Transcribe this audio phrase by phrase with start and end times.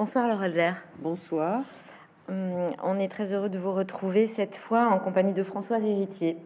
[0.00, 0.82] Bonsoir Laura Albert.
[1.00, 1.62] Bonsoir.
[2.30, 6.38] Hum, on est très heureux de vous retrouver cette fois en compagnie de Françoise Héritier,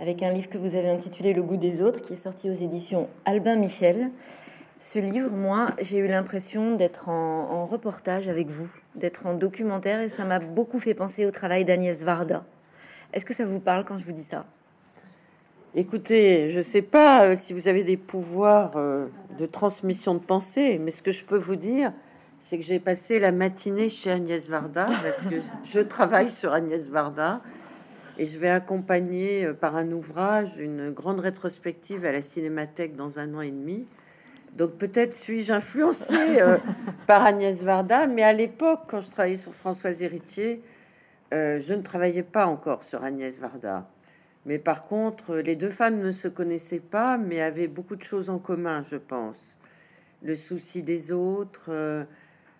[0.00, 2.54] avec un livre que vous avez intitulé Le goût des autres, qui est sorti aux
[2.54, 4.08] éditions Albin Michel.
[4.80, 10.00] Ce livre, moi, j'ai eu l'impression d'être en, en, reportage avec vous, d'être en documentaire,
[10.00, 12.46] et ça m'a beaucoup fait penser au travail d'Agnès Varda.
[13.12, 14.46] Est-ce que ça vous parle quand je vous dis ça?
[15.74, 19.08] Écoutez, je ne sais pas euh, si vous avez des pouvoirs euh,
[19.38, 21.92] de transmission de pensée, mais ce que je peux vous dire,
[22.48, 26.90] c'est que j'ai passé la matinée chez Agnès Varda, parce que je travaille sur Agnès
[26.90, 27.40] Varda,
[28.18, 33.18] et je vais accompagner euh, par un ouvrage une grande rétrospective à la Cinémathèque dans
[33.18, 33.84] un an et demi.
[34.56, 36.38] Donc peut-être suis-je influencée
[37.08, 40.62] par Agnès Varda, mais à l'époque, quand je travaillais sur Françoise Héritier,
[41.32, 43.88] je ne travaillais pas encore sur Agnès Varda.
[44.44, 48.30] Mais par contre, les deux femmes ne se connaissaient pas, mais avaient beaucoup de choses
[48.30, 49.56] en commun, je pense.
[50.22, 52.04] Le souci des autres, euh,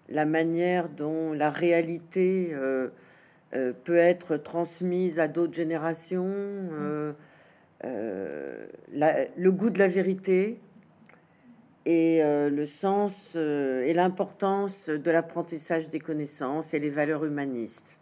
[0.08, 2.88] la manière dont la réalité euh,
[3.54, 6.32] euh, peut être transmise à d'autres générations,
[7.82, 10.58] le goût de la vérité
[11.84, 17.98] et le sens et l'importance de l'apprentissage des connaissances et les valeurs humanistes.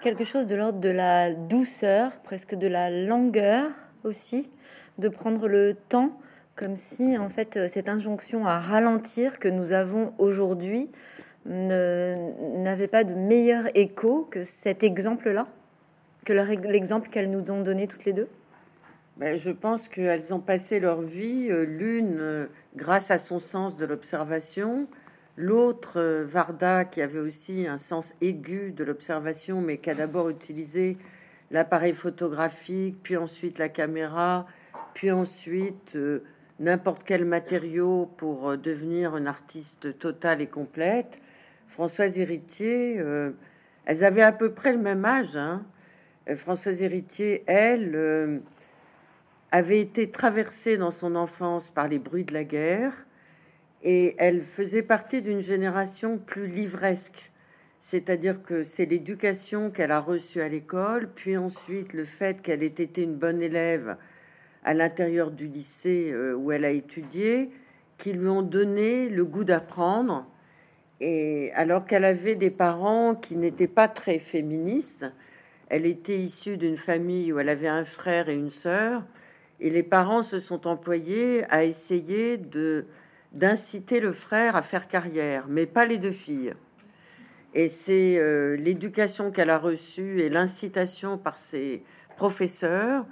[0.00, 3.70] Quelque chose de l'ordre de la douceur, presque de la langueur
[4.02, 4.50] aussi,
[4.98, 6.18] de prendre le temps,
[6.56, 10.90] comme si en fait cette injonction à ralentir que nous avons aujourd'hui
[11.46, 15.46] n'avait pas de meilleur écho que cet exemple-là,
[16.24, 18.28] que l'exemple qu'elles nous ont donné toutes les deux?
[19.18, 23.76] Ben, je pense qu'elles ont passé leur vie, euh, l'une euh, grâce à son sens
[23.76, 24.88] de l'observation,
[25.36, 30.28] L'autre, euh, Varda, qui avait aussi un sens aigu de l'observation, mais qui a d'abord
[30.28, 30.98] utilisé
[31.50, 34.46] l'appareil photographique, puis ensuite la caméra,
[34.92, 35.96] puis ensuite
[36.60, 41.20] n'importe quel matériau pour devenir une artiste totale et complète.
[41.72, 43.00] Françoise Héritier,
[43.86, 45.36] elles avaient à peu près le même âge.
[45.36, 45.64] Hein.
[46.36, 48.42] Françoise Héritier, elle,
[49.52, 53.06] avait été traversée dans son enfance par les bruits de la guerre
[53.82, 57.30] et elle faisait partie d'une génération plus livresque.
[57.78, 62.66] C'est-à-dire que c'est l'éducation qu'elle a reçue à l'école, puis ensuite le fait qu'elle ait
[62.66, 63.96] été une bonne élève
[64.64, 67.50] à l'intérieur du lycée euh, où elle a étudié,
[67.98, 70.26] qui lui ont donné le goût d'apprendre.
[71.54, 75.12] Alors qu'elle avait des parents qui n'étaient pas très féministes,
[75.68, 79.04] elle était issue d'une famille où elle avait un frère et une sœur,
[79.58, 82.38] et les parents se sont employés à essayer
[83.32, 86.54] d'inciter le frère à faire carrière, mais pas les deux filles.
[87.54, 91.82] Et c'est euh, l'éducation qu'elle a reçue et l'incitation par ses
[92.16, 93.06] professeurs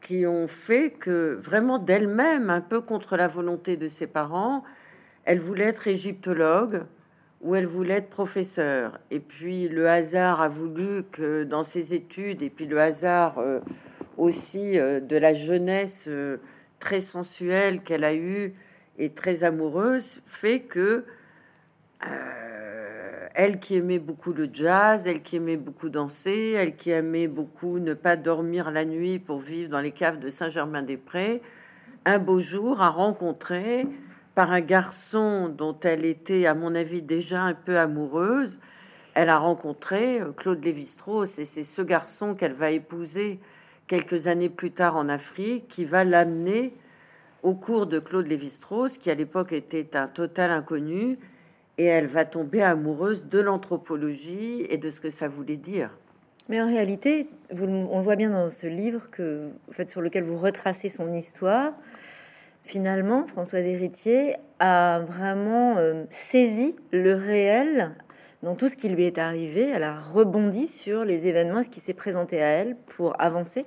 [0.00, 4.64] qui ont fait que vraiment d'elle-même, un peu contre la volonté de ses parents,
[5.24, 6.84] elle voulait être égyptologue
[7.40, 8.98] ou elle voulait être professeur.
[9.10, 13.60] Et puis le hasard a voulu que dans ses études, et puis le hasard euh,
[14.16, 16.08] aussi euh, de la jeunesse
[16.78, 18.54] très sensuelle qu'elle a eue,
[18.98, 21.04] et très amoureuse fait que
[22.06, 27.28] euh, elle qui aimait beaucoup le jazz, elle qui aimait beaucoup danser, elle qui aimait
[27.28, 31.42] beaucoup ne pas dormir la nuit pour vivre dans les caves de Saint-Germain-des-Prés,
[32.04, 33.86] un beau jour a rencontré
[34.36, 38.60] par un garçon dont elle était, à mon avis, déjà un peu amoureuse,
[39.14, 43.40] elle a rencontré euh, Claude Lévi-Strauss et c'est ce garçon qu'elle va épouser
[43.86, 46.74] quelques années plus tard en Afrique qui va l'amener
[47.42, 51.18] au cours de Claude Lévi-Strauss, qui à l'époque était un total inconnu,
[51.78, 55.96] et elle va tomber amoureuse de l'anthropologie et de ce que ça voulait dire.
[56.50, 59.48] Mais en réalité, vous, on voit bien dans ce livre que,
[59.86, 61.72] sur lequel vous retracez son histoire,
[62.66, 67.94] finalement, Françoise Héritier a vraiment euh, saisi le réel
[68.42, 69.62] dans tout ce qui lui est arrivé.
[69.62, 73.64] Elle a rebondi sur les événements, ce qui s'est présenté à elle pour avancer.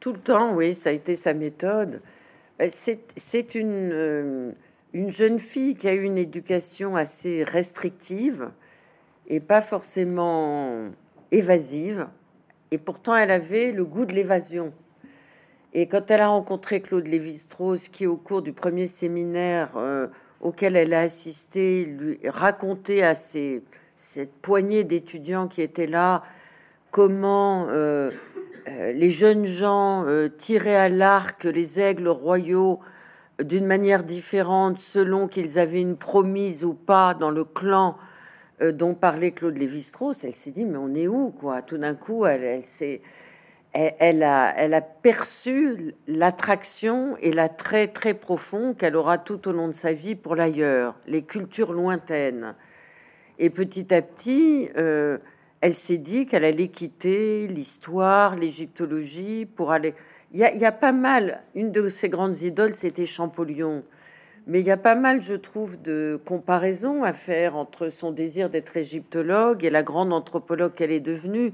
[0.00, 2.02] Tout le temps, oui, ça a été sa méthode.
[2.60, 4.52] Euh, c'est une, euh,
[4.92, 8.50] une jeune fille qui a eu une éducation assez restrictive
[9.28, 10.90] et pas forcément
[11.30, 12.08] évasive.
[12.72, 14.72] Et pourtant, elle avait le goût de l'évasion.
[15.78, 20.06] Et quand elle a rencontré Claude Lévi-Strauss, qui au cours du premier séminaire euh,
[20.40, 23.62] auquel elle a assisté, lui racontait à ces,
[23.94, 26.22] cette poignée d'étudiants qui étaient là
[26.90, 28.10] comment euh,
[28.66, 32.80] les jeunes gens euh, tiraient à l'arc les aigles royaux
[33.44, 37.98] d'une manière différente selon qu'ils avaient une promise ou pas dans le clan
[38.62, 41.60] euh, dont parlait Claude Lévi-Strauss, elle s'est dit mais on est où quoi?
[41.60, 42.62] Tout d'un coup, elle, elle
[43.98, 49.92] elle, a, perçu l'attraction et l'attrait très profond qu'elle aura tout au long de sa
[49.92, 52.54] vie pour l'ailleurs, les cultures lointaines.
[53.38, 55.18] Et petit à petit, euh,
[55.60, 59.94] elle s'est dit qu'elle allait quitter l'histoire, l'égyptologie pour aller.
[60.32, 61.42] Il y, y, a, pas mal.
[61.54, 63.84] Une de ses grandes idoles, c'était Champollion.
[64.46, 68.48] Mais il y a pas mal, je trouve, de comparaisons à faire entre son désir
[68.48, 71.52] d'être égyptologue et la grande anthropologue qu'elle est devenue,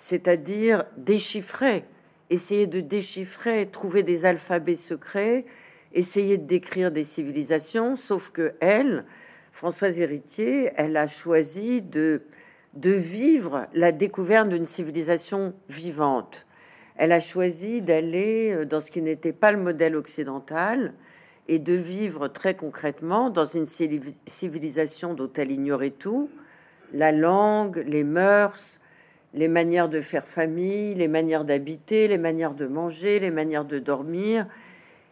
[0.00, 1.84] c'est-à-dire déchiffrer,
[2.30, 5.44] essayer de déchiffrer, trouver des alphabets secrets,
[5.92, 9.04] essayer de décrire des civilisations, sauf que elle,
[9.52, 12.22] Françoise Héritier, elle a choisi de,
[12.72, 16.46] de vivre la découverte d'une civilisation vivante.
[16.96, 20.94] Elle a choisi d'aller euh, dans ce qui n'était pas le modèle occidental
[21.46, 26.30] et de vivre très concrètement dans une civilisation dont elle ignorait tout,
[26.94, 28.80] la langue, les mœurs,
[29.34, 33.78] les manières de faire famille, les manières d'habiter, les manières de manger, les manières de
[33.78, 34.46] dormir.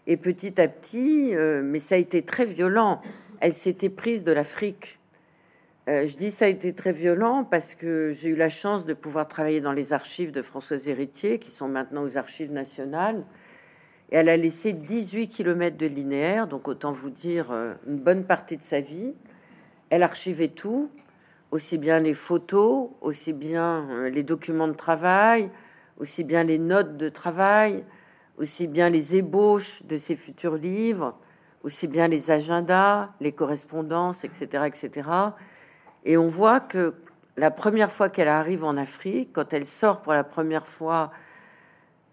[0.06, 3.00] Et petit à petit, euh, mais ça a été très violent,
[3.40, 4.98] elle s'était prise de l'Afrique.
[5.88, 8.94] Euh, je dis ça a été très violent parce que j'ai eu la chance de
[8.94, 13.24] pouvoir travailler dans les archives de Françoise Héritier, qui sont maintenant aux archives nationales.
[14.10, 18.24] Et elle a laissé 18 km de linéaire, donc autant vous dire euh, une bonne
[18.24, 19.14] partie de sa vie.
[19.90, 20.90] Elle archivait tout,
[21.50, 25.50] aussi bien les photos, aussi bien euh, les documents de travail,
[25.98, 27.84] aussi bien les notes de travail,
[28.36, 31.16] aussi bien les ébauches de ses futurs livres,
[31.62, 35.08] aussi bien les agendas, les correspondances, etc., etc.
[36.04, 36.94] Et on voit que
[37.36, 41.10] la première fois qu'elle arrive en Afrique, quand elle sort pour la première fois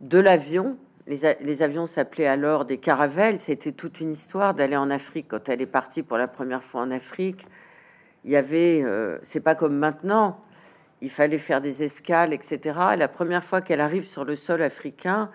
[0.02, 0.78] de l'avion,
[1.08, 5.28] les, avions s'appelaient alors des caravelles, c'était toute une histoire d'aller en Afrique.
[5.30, 7.46] Quand elle est partie pour la première fois en Afrique,
[8.26, 10.44] il y avait, euh, c'est pas comme maintenant,
[11.02, 12.80] il fallait faire des escales, etc.
[12.98, 15.30] la première fois qu'elle arrive sur le sol africain,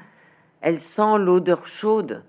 [0.60, 2.24] elle sent l'odeur chaude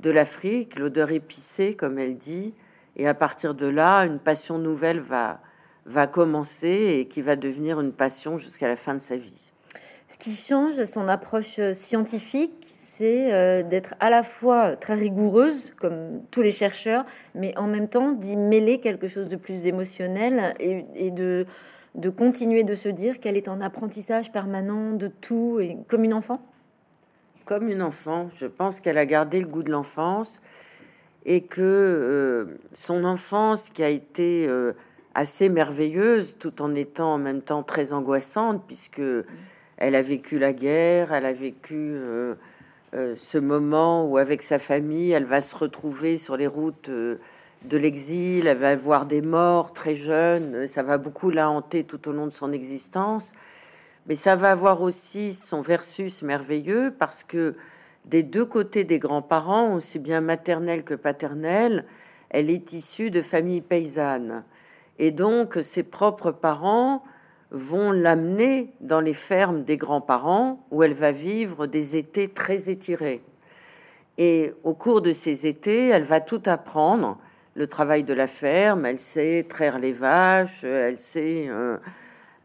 [0.00, 2.54] de l'Afrique, l'odeur épicée, comme elle dit,
[2.96, 5.40] et à partir de là, une passion nouvelle va,
[5.86, 9.52] va commencer et qui va devenir une passion jusqu'à la fin de sa vie.
[10.08, 12.66] Ce qui change son approche scientifique,
[13.02, 17.04] euh, d'être à la fois très rigoureuse, comme tous les chercheurs,
[17.34, 21.46] mais en même temps d'y mêler quelque chose de plus émotionnel et, de,
[22.10, 26.40] continuer de se dire qu'elle est en apprentissage permanent de tout, et comme une enfant
[27.44, 28.28] comme une enfant.
[28.36, 30.42] Je pense qu'elle a gardé le goût de l'enfance
[31.24, 34.74] et que euh, son enfance, qui a été euh,
[35.14, 39.00] assez merveilleuse, tout en étant en même temps très angoissante, puisque
[39.78, 41.96] elle a vécu la guerre, elle a vécu
[42.92, 48.46] ce moment où, avec sa famille, elle va se retrouver sur les routes de l'exil,
[48.46, 52.26] elle va voir des morts très jeunes, ça va beaucoup la hanter tout au long
[52.26, 53.32] de son existence.
[54.06, 57.54] Mais ça va avoir aussi son versus merveilleux parce que
[58.06, 61.84] des deux côtés des grands-parents, aussi bien maternels que paternels,
[62.30, 64.44] elle est issue de familles paysannes.
[64.98, 67.02] Et donc, ses propres parents
[67.50, 73.22] vont l'amener dans les fermes des grands-parents où elle va vivre des étés très étirés.
[74.18, 77.18] Et au cours de ces étés, elle va tout apprendre,
[77.58, 81.76] le travail de la ferme, elle sait traire les vaches, elle sait euh,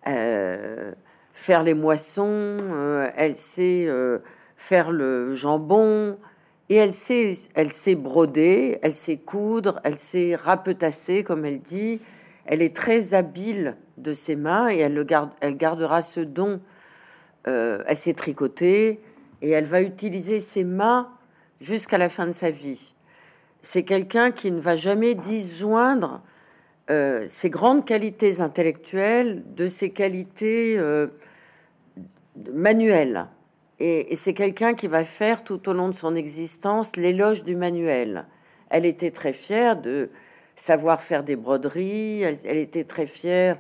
[0.08, 0.92] euh,
[1.34, 3.88] faire les moissons, euh, elle sait
[4.58, 6.18] faire le jambon,
[6.70, 12.02] et elle sait, elle sait broder, elle sait coudre, elle sait rapetasser, comme elle dit.
[12.46, 16.62] Elle est très habile de ses mains et elle, le garde, elle gardera ce don.
[17.48, 19.00] Euh, elle sait tricoter
[19.42, 21.10] et elle va utiliser ses mains
[21.60, 22.94] jusqu'à la fin de sa vie.
[23.62, 26.22] C'est quelqu'un qui ne va jamais disjoindre
[26.90, 31.08] euh, ses grandes qualités intellectuelles de ses qualités euh,
[32.52, 33.28] manuelles.
[33.80, 38.28] Et, c'est quelqu'un qui va faire tout au long de son existence l'éloge du manuel.
[38.70, 40.10] Elle était très fière de
[40.56, 43.58] savoir faire des broderies, elle, était très fière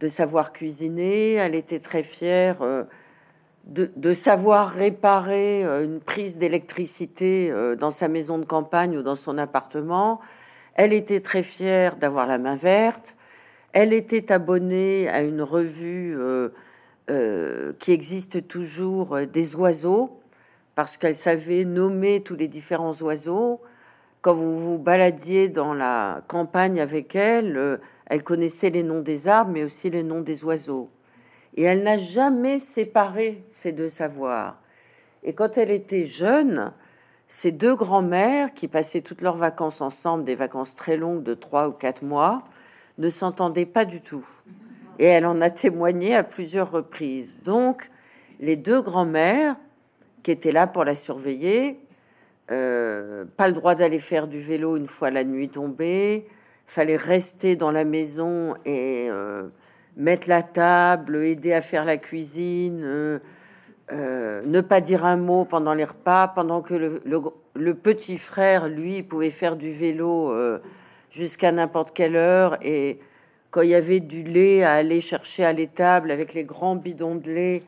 [0.00, 2.84] de savoir cuisiner, elle était très fière euh,
[3.66, 10.20] de, savoir réparer une prise d'électricité dans sa maison de campagne ou dans son appartement.
[10.74, 13.16] Elle était très fière d'avoir la main verte.
[13.72, 16.50] Elle était abonnée à une revue euh,
[17.10, 20.20] euh, qui existe toujours euh, des oiseaux
[20.74, 23.60] parce qu'elle savait nommer tous les différents oiseaux.
[24.24, 29.50] Quand vous vous baladiez dans la campagne avec elle, elle connaissait les noms des arbres,
[29.52, 30.88] mais aussi les noms des oiseaux.
[31.58, 34.58] Et elle n'a jamais séparé ces deux savoirs.
[35.24, 36.72] Et quand elle était jeune,
[37.28, 41.68] ces deux grands-mères, qui passaient toutes leurs vacances ensemble, des vacances très longues de trois
[41.68, 42.44] ou quatre mois,
[42.96, 44.26] ne s'entendaient pas du tout.
[44.98, 47.40] Et elle en a témoigné à plusieurs reprises.
[47.44, 47.90] Donc,
[48.40, 49.56] les deux grands-mères,
[50.22, 51.83] qui étaient là pour la surveiller,
[52.50, 56.26] euh, pas le droit d'aller faire du vélo une fois la nuit tombée,
[56.66, 59.44] fallait rester dans la maison et euh,
[59.96, 63.18] mettre la table, aider à faire la cuisine, euh,
[63.90, 67.00] ne pas dire un mot pendant les repas, pendant que le,
[67.54, 70.34] le, petit frère, lui, pouvait faire du vélo
[71.10, 72.58] jusqu'à n'importe quelle heure.
[72.62, 72.98] Et
[73.50, 77.14] quand il y avait du lait à aller chercher à l'étable avec les grands bidons
[77.14, 77.62] de lait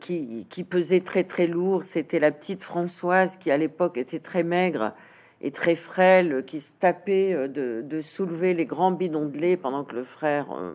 [0.00, 4.42] qui, qui pesaient très très lourd, c'était la petite Françoise qui à l'époque était très
[4.42, 4.94] maigre
[5.40, 7.48] et très frêle, qui se tapait euh,
[7.82, 10.72] de, soulever les grands bidons de lait pendant que le frère euh,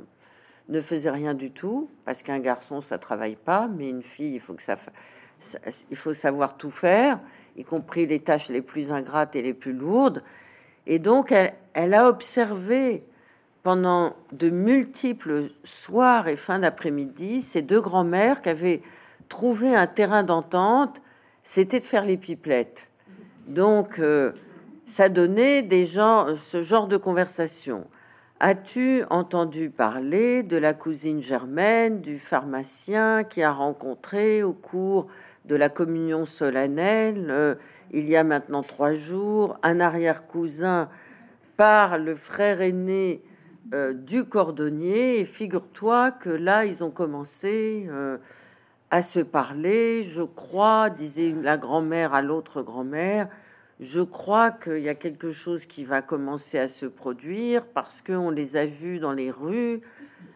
[0.69, 4.39] ne faisait rien du tout, parce qu'un garçon ça travaille pas, mais une fille il
[4.39, 4.75] faut que ça,
[5.91, 7.19] il faut savoir tout faire,
[7.55, 10.24] y compris les tâches les plus ingrates et les plus lourdes.
[10.88, 11.31] Et donc
[11.74, 13.03] elle a observé
[13.65, 18.84] pendant de multiples soirs et fins d'après-midi ces deux grands-mères qui avaient
[19.27, 21.01] trouvé un terrain d'entente,
[21.41, 22.91] c'était de faire les pipelettes.
[23.48, 24.34] Donc euh,
[24.86, 27.88] ça donnait des gens, ce genre de conversation.
[28.39, 35.07] As-tu entendu parler de la cousine Germaine, du pharmacien qui a rencontré au cours
[35.45, 37.55] de la communion solennelle, euh,
[37.89, 40.88] il y a maintenant trois jours, un arrière-cousin
[41.57, 43.24] par le frère aîné
[43.74, 48.17] euh, du cordonnier, et figure-toi que là, ils ont commencé euh,
[48.91, 53.27] à se parler, je crois, disait la grand-mère à l'autre grand-mère,
[53.79, 58.29] je crois qu'il y a quelque chose qui va commencer à se produire parce qu'on
[58.29, 59.81] les a vus dans les rues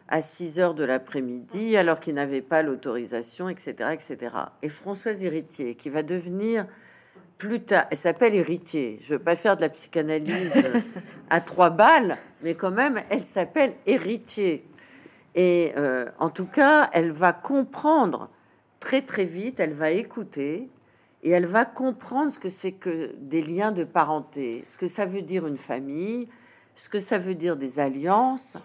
[0.09, 4.35] à 6 heures de l'après-midi alors qu'ils n'avaient pas l'autorisation, etc., etc.
[4.61, 6.65] Et Françoise Héritier, qui va devenir
[7.37, 8.97] plus tard, elle s'appelle Héritier.
[9.01, 10.61] Je veux pas faire de la psychanalyse
[11.29, 14.65] à trois balles, mais quand même, elle s'appelle Héritier.
[15.35, 18.29] Et euh, en tout cas, elle va comprendre
[18.79, 20.69] très très vite, elle va écouter,
[21.23, 25.05] et elle va comprendre ce que c'est que des liens de parenté, ce que ça
[25.05, 26.27] veut dire une famille,
[26.75, 28.57] ce que ça veut dire des alliances,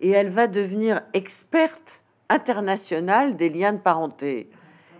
[0.00, 4.50] et elle va devenir experte internationale des liens de parenté.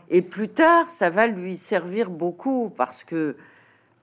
[0.08, 3.36] Et plus tard, ça va lui servir beaucoup parce que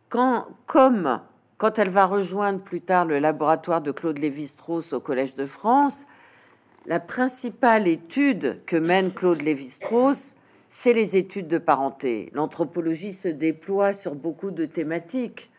[0.10, 1.22] quand, comme
[1.62, 6.08] quand elle va rejoindre plus tard le laboratoire de Claude Lévi-Strauss au Collège de France,
[6.88, 10.34] la principale étude que mène Claude Lévi-Strauss,
[10.70, 12.32] c'est les études de parenté.
[12.34, 15.51] L'anthropologie se déploie sur beaucoup de thématiques,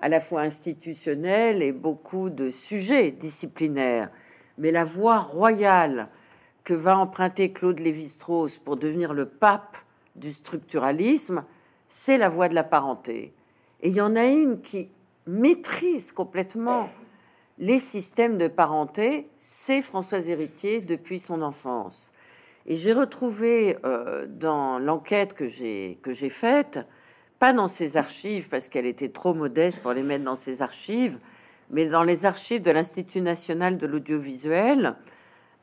[0.00, 4.10] à la fois institutionnelles et beaucoup de sujets disciplinaires.
[4.56, 6.08] Mais la voie royale
[6.64, 9.76] que va emprunter Claude Lévi-Strauss pour devenir le pape
[10.16, 11.44] du structuralisme,
[11.86, 13.34] c'est la voie de la parenté.
[13.82, 14.88] Et il y en a une qui
[15.26, 16.88] maîtrise complètement
[17.58, 22.12] les systèmes de parenté, c'est Françoise Héritier depuis son enfance.
[22.66, 25.98] Et j'ai retrouvé euh, dans l'enquête que j'ai
[26.30, 26.80] faite,
[27.38, 31.18] pas dans ses archives parce qu'elle était trop modeste pour les mettre dans ses archives,
[31.70, 34.96] mais dans les archives de l'Institut national de l'audiovisuel,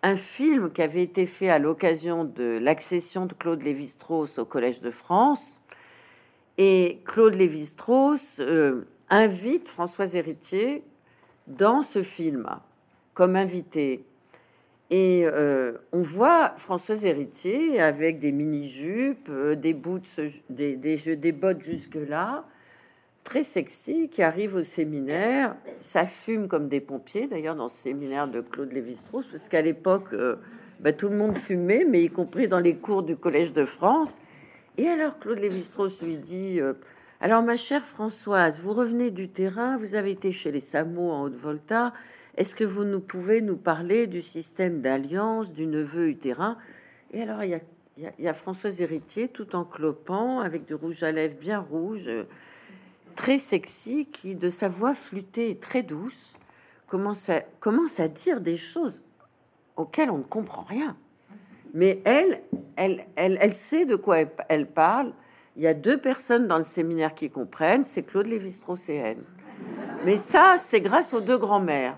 [0.04, 4.82] un film qui avait été fait à l'occasion de l'accession de Claude Lévi-Strauss au Collège
[4.82, 5.62] de France.
[6.60, 10.84] Et Claude Lévi-Strauss euh, invite Françoise Héritier
[11.48, 12.46] dans ce film
[13.14, 14.04] comme invité.
[14.90, 19.76] Et euh, on voit Françoise Héritier avec des mini-jupes, euh, des
[20.50, 22.46] des, des, bottes jusque-là,
[23.24, 25.58] très sexy, qui arrive au séminaire.
[25.80, 30.14] Ça fume comme des pompiers, d'ailleurs, dans ce séminaire de Claude Lévi-Strauss, parce qu'à l'époque,
[30.14, 30.38] euh,
[30.80, 34.20] bah, tout le monde fumait, mais y compris dans les cours du Collège de France.
[34.78, 36.62] Et alors, Claude Lévi-Strauss lui dit
[37.20, 41.24] Alors, ma chère Françoise, vous revenez du terrain, vous avez été chez les Samots en
[41.24, 41.92] Haute-Volta.
[42.36, 46.60] Est-ce que vous nous pouvez nous parler du système d'alliance du neveu utérin
[47.10, 47.60] Et alors, il
[47.98, 52.08] y, a, Françoise Héritier, tout en clopant, avec du rouge à lèvres bien rouge,
[53.16, 56.36] très sexy, qui, de sa voix flûtée très douce,
[56.86, 59.02] commence à, commence à dire des choses
[59.76, 60.96] auxquelles on ne comprend rien.
[61.74, 62.44] Mais elle,
[62.76, 64.20] elle, elle, elle sait de quoi
[64.50, 65.14] elle, parle.
[65.58, 69.18] Il y a deux personnes dans le séminaire qui comprennent, c'est Claude Lévi-Strauss et.
[70.06, 71.98] Mais ça, c'est grâce aux deux grands-mères.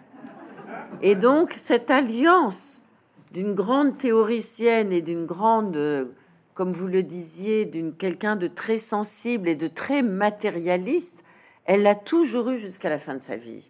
[1.01, 2.81] Et donc, cette alliance
[3.33, 6.09] d'une grande théoricienne et d'une grande,
[6.53, 11.25] comme vous le disiez, d'une quelqu'un de très sensible et de très matérialiste,
[11.65, 13.69] elle l'a toujours eu jusqu'à la fin de sa vie,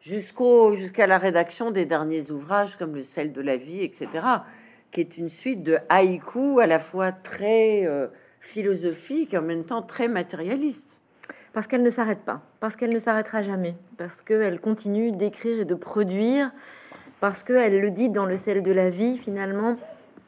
[0.00, 4.08] jusqu'au jusqu'à la rédaction des derniers ouvrages comme le sel de la vie, etc.,
[4.90, 8.08] qui est une suite de haïkus à la fois très euh,
[8.42, 11.00] philosophique et en même temps très matérialiste.
[11.52, 15.64] Parce qu'elle ne s'arrête pas, parce qu'elle ne s'arrêtera jamais, parce qu'elle continue d'écrire et
[15.64, 16.50] de produire,
[17.20, 19.76] parce qu'elle le dit dans le sel de la vie, finalement,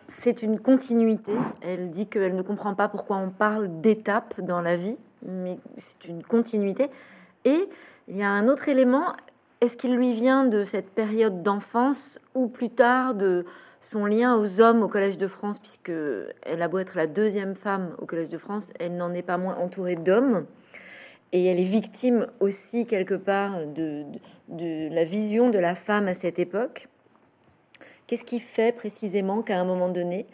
[0.06, 1.32] c'est une continuité.
[1.60, 6.04] Elle dit qu'elle ne comprend pas pourquoi on parle d'étapes dans la vie, mais c'est
[6.06, 6.88] une continuité.
[7.44, 7.68] Et
[8.06, 9.12] il y a un autre élément,
[9.60, 13.44] est-ce qu'il lui vient de cette période d'enfance ou plus tard de
[13.84, 15.92] son lien aux hommes au Collège de France, puisque
[16.42, 19.36] elle a beau être la deuxième femme au Collège de France, elle n'en est pas
[19.36, 20.46] moins entourée d'hommes.
[21.32, 24.04] Et elle est victime aussi quelque part de,
[24.48, 26.88] de, la vision de la femme à cette époque.
[28.06, 30.26] Qu'est-ce qui fait précisément qu'à un moment donné,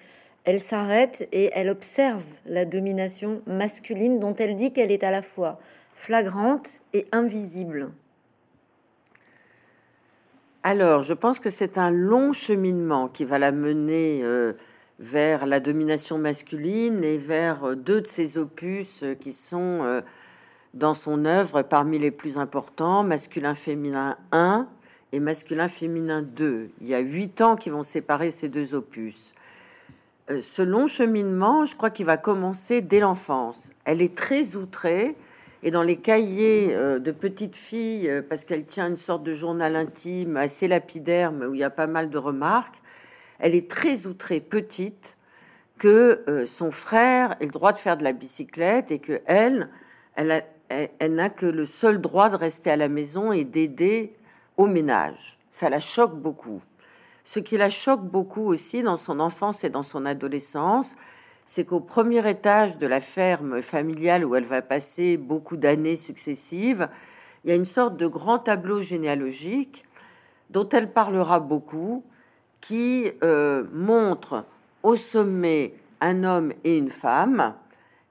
[0.44, 5.22] elle s'arrête et elle observe la domination masculine dont elle dit qu'elle est à la
[5.22, 5.58] fois
[5.94, 7.90] flagrante et invisible?
[10.62, 14.52] Alors, je pense que c'est un long cheminement qui va la mener euh,
[14.98, 20.02] vers la domination masculine et vers euh, deux de ses opus euh, qui sont
[20.74, 24.68] dans son œuvre parmi les plus importants, Masculin-Féminin 1
[25.12, 26.70] et Masculin-Féminin 2.
[26.82, 29.32] Il y a huit ans qui vont séparer ces deux opus.
[30.28, 33.72] ce long cheminement, je crois qu'il va commencer dès l'enfance.
[33.86, 35.16] Elle est très outrée
[35.62, 39.32] et dans les cahiers euh, de petite fille, euh, parce qu'elle tient une sorte de
[39.32, 42.80] journal intime assez lapidaire, mais où il y a pas mal de remarques,
[43.38, 45.16] elle est très outrée petite
[45.78, 49.70] que euh, son frère ait le droit de faire de la bicyclette et que elle,
[50.16, 54.14] elle n'a que le seul droit de rester à la maison et d'aider
[54.56, 55.38] au ménage.
[55.48, 56.60] Ça la choque beaucoup.
[57.24, 60.96] Ce qui la choque beaucoup aussi dans son enfance et dans son adolescence,
[61.50, 66.88] c'est qu'au premier étage de la ferme familiale où elle va passer beaucoup d'années successives,
[67.42, 69.84] il y a une sorte de grand tableau généalogique
[70.50, 72.04] dont elle parlera beaucoup,
[72.60, 74.44] qui euh, montre
[74.84, 77.56] au sommet un homme et une femme.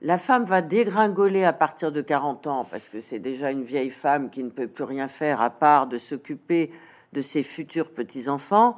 [0.01, 3.89] La femme va dégringoler à partir de 40 ans parce que c'est déjà une vieille
[3.89, 6.73] femme qui ne peut plus rien faire à part de s'occuper
[7.13, 8.75] de ses futurs petits-enfants,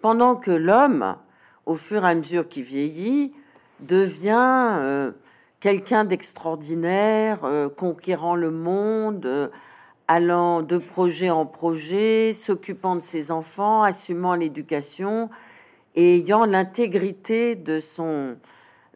[0.00, 1.16] pendant que l'homme,
[1.64, 3.34] au fur et à mesure qu'il vieillit,
[3.80, 5.12] devient euh,
[5.60, 9.48] quelqu'un d'extraordinaire, euh, conquérant le monde, euh,
[10.08, 15.30] allant de projet en projet, s'occupant de ses enfants, assumant l'éducation
[15.94, 18.36] et ayant l'intégrité de son,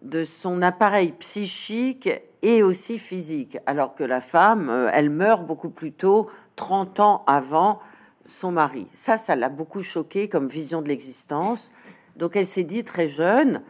[0.03, 2.09] de son appareil psychique
[2.43, 7.81] et aussi physique, alors que la femme, elle meurt beaucoup plus tôt, 30 ans avant
[8.25, 8.87] son mari.
[8.93, 11.73] Ça, ça l'a beaucoup choqué comme vision de l'existence.
[12.17, 13.63] Donc elle s'est dit très jeune,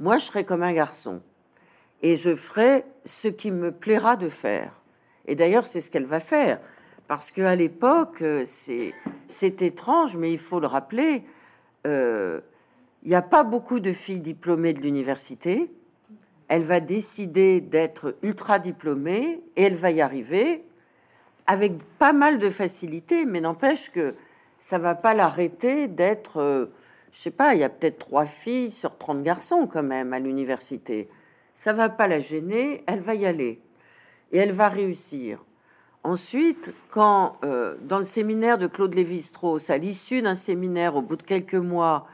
[0.00, 1.22] moi, je serai comme un garçon
[2.02, 4.80] et je ferai ce qui me plaira de faire.
[5.26, 6.60] Et d'ailleurs, c'est ce qu'elle va faire.
[7.08, 11.24] Parce qu'à l'époque, euh, c'est étrange, mais il faut le rappeler,
[11.86, 12.40] euh,
[13.02, 15.70] il n'y a pas beaucoup de filles diplômées de l'université.
[16.48, 20.64] Elle va décider d'être ultra diplômée et elle va y arriver
[21.46, 24.14] avec pas mal de facilité, mais n'empêche que
[24.58, 26.66] ça va pas l'arrêter d'être euh,
[27.14, 30.18] je sais pas, il y a peut-être trois filles sur 30 garçons quand même à
[30.18, 31.08] l'université.
[31.54, 33.60] Ça va pas la gêner, elle va y aller
[34.32, 35.44] et elle va réussir.
[36.02, 41.14] Ensuite, quand euh, dans le séminaire de Claude Lévi-Strauss, à l'issue d'un séminaire, au bout
[41.14, 42.08] de quelques mois,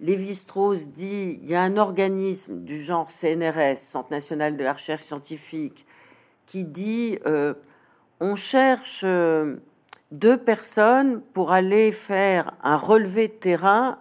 [0.00, 5.02] Lévi-Strauss dit il y a un organisme du genre CNRS, Centre national de la recherche
[5.02, 5.84] scientifique,
[6.46, 7.52] qui dit euh,
[8.18, 9.56] on cherche euh,
[10.10, 13.98] deux personnes pour aller faire un relevé de terrain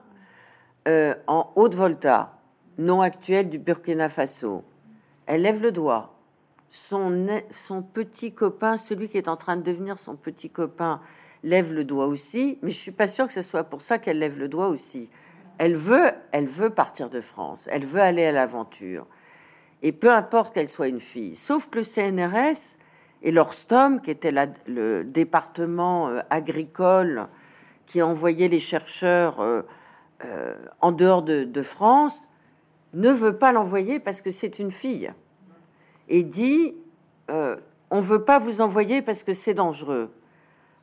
[0.88, 2.40] euh, en Haute-Volta,
[2.78, 4.64] nom actuel du Burkina Faso.
[5.26, 6.14] Elle lève le doigt.
[6.70, 7.12] Son,
[7.94, 11.02] petit copain, celui qui est en train de devenir son petit copain,
[11.44, 14.20] lève le doigt aussi, mais je suis pas sûre que ce soit pour ça qu'elle
[14.20, 15.10] lève le doigt aussi.
[15.58, 19.08] Elle veut, elle veut partir de France, elle veut aller à l'aventure.
[19.82, 22.78] Et peu importe qu'elle soit une fille, sauf que le CNRS
[23.24, 24.34] et l'Orstom, qui était
[24.68, 27.28] le département euh, agricole
[27.86, 29.40] qui envoyait les chercheurs
[30.26, 32.30] euh, en dehors de, France
[32.94, 35.12] ne veut pas l'envoyer parce que c'est une fille
[36.10, 36.76] et dit
[37.30, 37.56] euh,
[37.92, 40.12] on veut pas vous envoyer parce que c'est dangereux.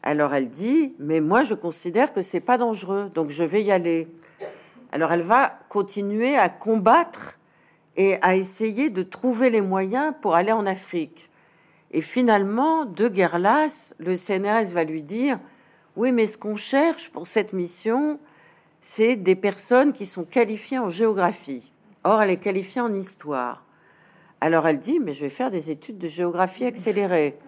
[0.05, 3.73] Alors elle dit mais moi je considère que c'est pas dangereux donc je vais y
[3.73, 4.07] aller.
[4.93, 7.39] Alors elle va continuer à combattre
[7.97, 11.31] et à essayer de trouver les moyens pour aller en Afrique.
[11.91, 15.39] Et finalement, de guerre lasse, le CNRS va lui dire
[15.97, 18.21] oui mais ce qu'on cherche pour cette mission,
[18.87, 21.73] c'est des personnes qui sont qualifiées en géographie.
[22.05, 23.65] Or, elle est qualifiée en histoire.
[24.43, 27.39] Alors elle dit, mais je vais faire des études de géographie accélérée.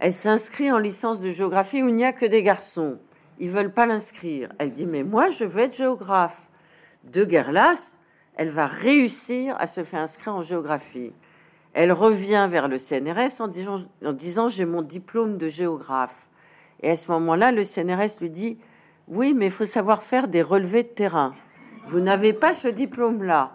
[0.00, 2.98] Elle s'inscrit en licence de géographie où il n'y a que des garçons.
[3.38, 4.48] Ils veulent pas l'inscrire.
[4.58, 6.50] Elle dit, mais moi, je veux être géographe.
[7.04, 7.98] De Guerlas,
[8.34, 11.12] elle va réussir à se faire inscrire en géographie.
[11.72, 16.28] Elle revient vers le CNRS en disant, en disant j'ai mon diplôme de géographe.
[16.82, 18.58] Et à ce moment-là, le CNRS lui dit,
[19.08, 21.34] oui, mais il faut savoir faire des relevés de terrain.
[21.86, 23.52] Vous n'avez pas ce diplôme-là.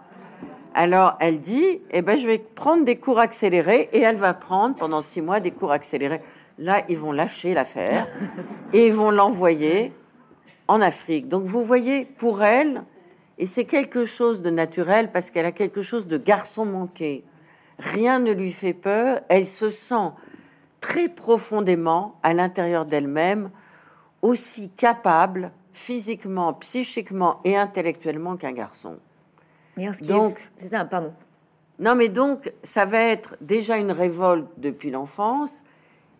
[0.74, 4.76] Alors elle dit, eh ben, je vais prendre des cours accélérés et elle va prendre
[4.76, 6.20] pendant six mois des cours accélérés.
[6.58, 8.06] Là, ils vont lâcher l'affaire
[8.72, 9.92] et ils vont l'envoyer
[10.68, 11.26] en Afrique.
[11.26, 12.84] Donc vous voyez, pour elle,
[13.38, 17.24] et c'est quelque chose de naturel parce qu'elle a quelque chose de garçon manqué.
[17.78, 19.20] Rien ne lui fait peur.
[19.28, 20.10] Elle se sent
[20.80, 23.50] très profondément à l'intérieur d'elle-même
[24.22, 28.98] aussi capable physiquement, psychiquement et intellectuellement qu'un garçon.
[30.02, 31.14] Donc, c'est ça, pardon.
[31.78, 35.64] Non, mais donc, ça va être déjà une révolte depuis l'enfance,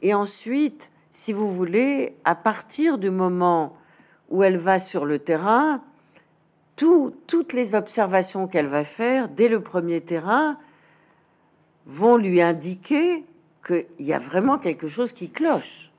[0.00, 3.76] et ensuite, si vous voulez, à partir du moment
[4.30, 5.82] où elle va sur le terrain,
[6.76, 10.56] toutes les observations qu'elle va faire dès le premier terrain
[11.84, 13.26] vont lui indiquer
[13.66, 15.89] qu'il y a vraiment quelque chose qui cloche.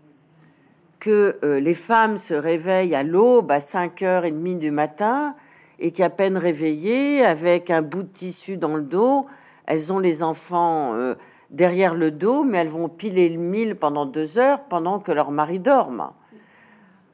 [1.02, 5.36] Que euh, les femmes se réveillent à l'aube à 5h30 du matin
[5.80, 9.26] et qu'à peine réveillées, avec un bout de tissu dans le dos,
[9.66, 11.16] elles ont les enfants euh,
[11.50, 15.32] derrière le dos, mais elles vont piler le mille pendant deux heures pendant que leur
[15.32, 16.12] mari dorme.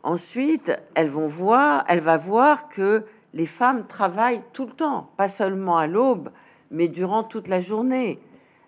[0.04, 5.30] Ensuite, elles vont voir, elle va voir que les femmes travaillent tout le temps, pas
[5.30, 6.32] seulement à l'aube,
[6.72, 8.20] mais durant toute la journée.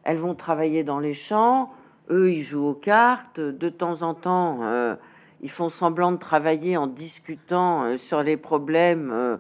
[0.06, 1.72] Elles vont travailler dans les champs,
[2.10, 4.96] eux ils jouent aux cartes, de temps en temps euh,
[5.42, 9.38] ils font semblant de travailler en discutant euh, sur les problèmes euh,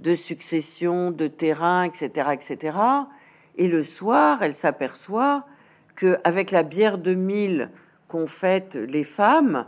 [0.00, 2.78] de succession, de terrain, etc., etc.
[3.56, 5.46] Et le soir, elle s'aperçoit
[5.94, 7.70] que avec la bière de mille
[8.08, 9.66] qu'ont faite les femmes,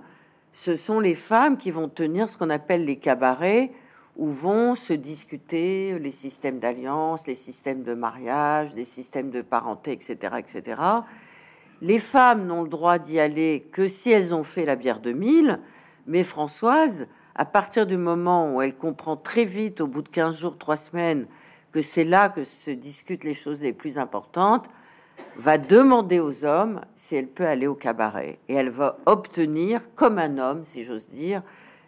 [0.53, 3.73] ce sont les femmes qui vont tenir ce qu'on appelle les cabarets,
[4.17, 9.93] où vont se discuter les systèmes d'alliance, les systèmes de mariage, les systèmes de parenté,
[9.93, 10.81] etc., etc.
[11.83, 15.13] Les femmes n'ont le droit d'y aller que si elles ont fait la bière de
[15.13, 15.61] mille,
[16.07, 20.39] mais Françoise, à partir du moment où elle comprend très vite, au bout de 15
[20.39, 21.27] jours, 3 semaines,
[21.73, 24.71] que c'est là que se discutent les choses les plus importantes,
[25.37, 28.39] va demander aux hommes si elle peut aller au cabaret.
[28.49, 31.43] Et elle va obtenir, comme un homme, si j'ose dire,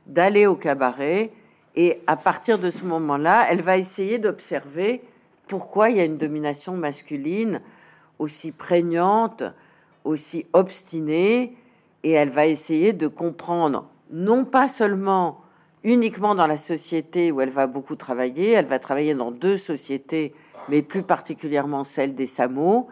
[0.07, 1.33] d'aller au cabaret.
[1.74, 5.03] Et à partir de ce moment-là, elle va essayer d'observer
[5.46, 7.62] pourquoi il y a une domination masculine
[8.18, 9.44] aussi prégnante,
[10.09, 11.57] aussi obstinée.
[12.03, 15.40] Et elle va essayer de comprendre, non pas seulement
[15.85, 20.33] uniquement dans la société où elle va beaucoup travailler, elle va travailler dans deux sociétés,
[20.68, 22.88] mais plus particulièrement celle des Samos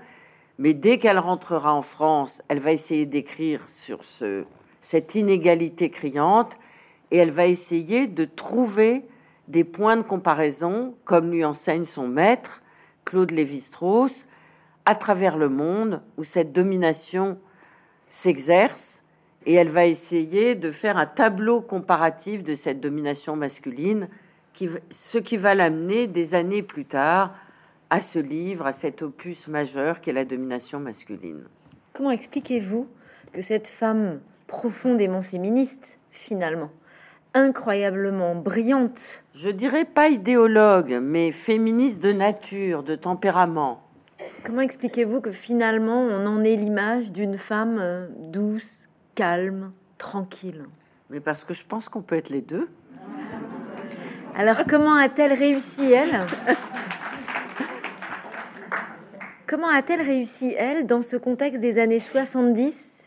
[0.58, 4.44] mais dès qu'elle rentrera en France, elle va essayer d'écrire sur ce,
[4.80, 6.58] cette inégalité criante
[7.10, 9.04] et elle va essayer de trouver
[9.48, 12.62] des points de comparaison, comme lui enseigne son maître,
[13.04, 14.26] Claude Lévi-Strauss,
[14.86, 17.38] à travers le monde où cette domination
[18.08, 19.02] s'exerce
[19.44, 24.08] et elle va essayer de faire un tableau comparatif de cette domination masculine,
[24.52, 27.34] qui, ce qui va l'amener des années plus tard
[27.90, 31.44] à ce livre, à cet opus majeur qu'est la domination masculine.
[31.92, 32.88] Comment expliquez-vous
[33.32, 36.70] que cette femme profondément féministe, finalement,
[37.34, 43.85] incroyablement brillante, je dirais pas idéologue, mais féministe de nature, de tempérament.
[44.44, 50.66] Comment expliquez-vous que finalement on en est l'image d'une femme euh, douce, calme, tranquille?
[51.10, 52.68] Mais parce que je pense qu'on peut être les deux.
[54.34, 56.20] Alors comment a-t-elle réussi, elle?
[59.46, 63.04] Comment a-t-elle réussi, elle, dans ce contexte des années 70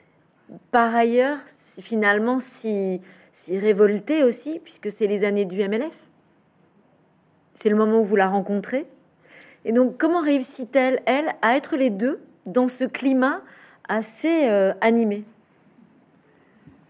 [0.72, 1.38] Par ailleurs,
[1.82, 3.02] finalement, si,
[3.34, 6.08] si révoltée aussi, puisque c'est les années du MLF.
[7.54, 8.88] C'est le moment où vous la rencontrez?
[9.66, 13.42] Et donc, comment réussit-elle, elle, à être les deux dans ce climat
[13.88, 15.24] assez euh, animé?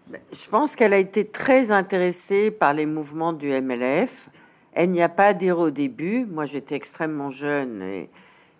[0.08, 4.29] Ben, Je pense qu'elle a été très intéressée par les mouvements du MLF.
[4.73, 6.25] Elle n'y a pas adhéré au début.
[6.25, 8.10] Moi, j'étais extrêmement jeune et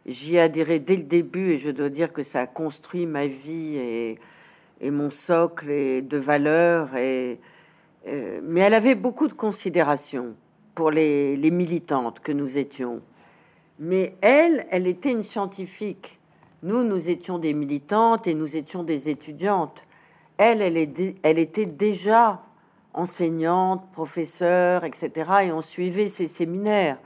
[0.10, 3.28] J'y ai adhéré dès le début et je dois dire que ça a construit ma
[3.28, 4.18] vie et,
[4.82, 6.90] mon socle de valeurs.
[6.96, 7.36] Euh,
[8.44, 10.36] mais elle avait beaucoup de considération
[10.74, 13.02] pour les, militantes que nous étions.
[13.80, 16.20] Mais elle, elle était une scientifique.
[16.64, 19.88] Nous, nous étions des militantes et nous étions des étudiantes.
[20.38, 22.42] Elle, elle, était déjà
[22.94, 25.32] enseignante, professeure, etc.
[25.44, 26.98] Et on suivait ses séminaires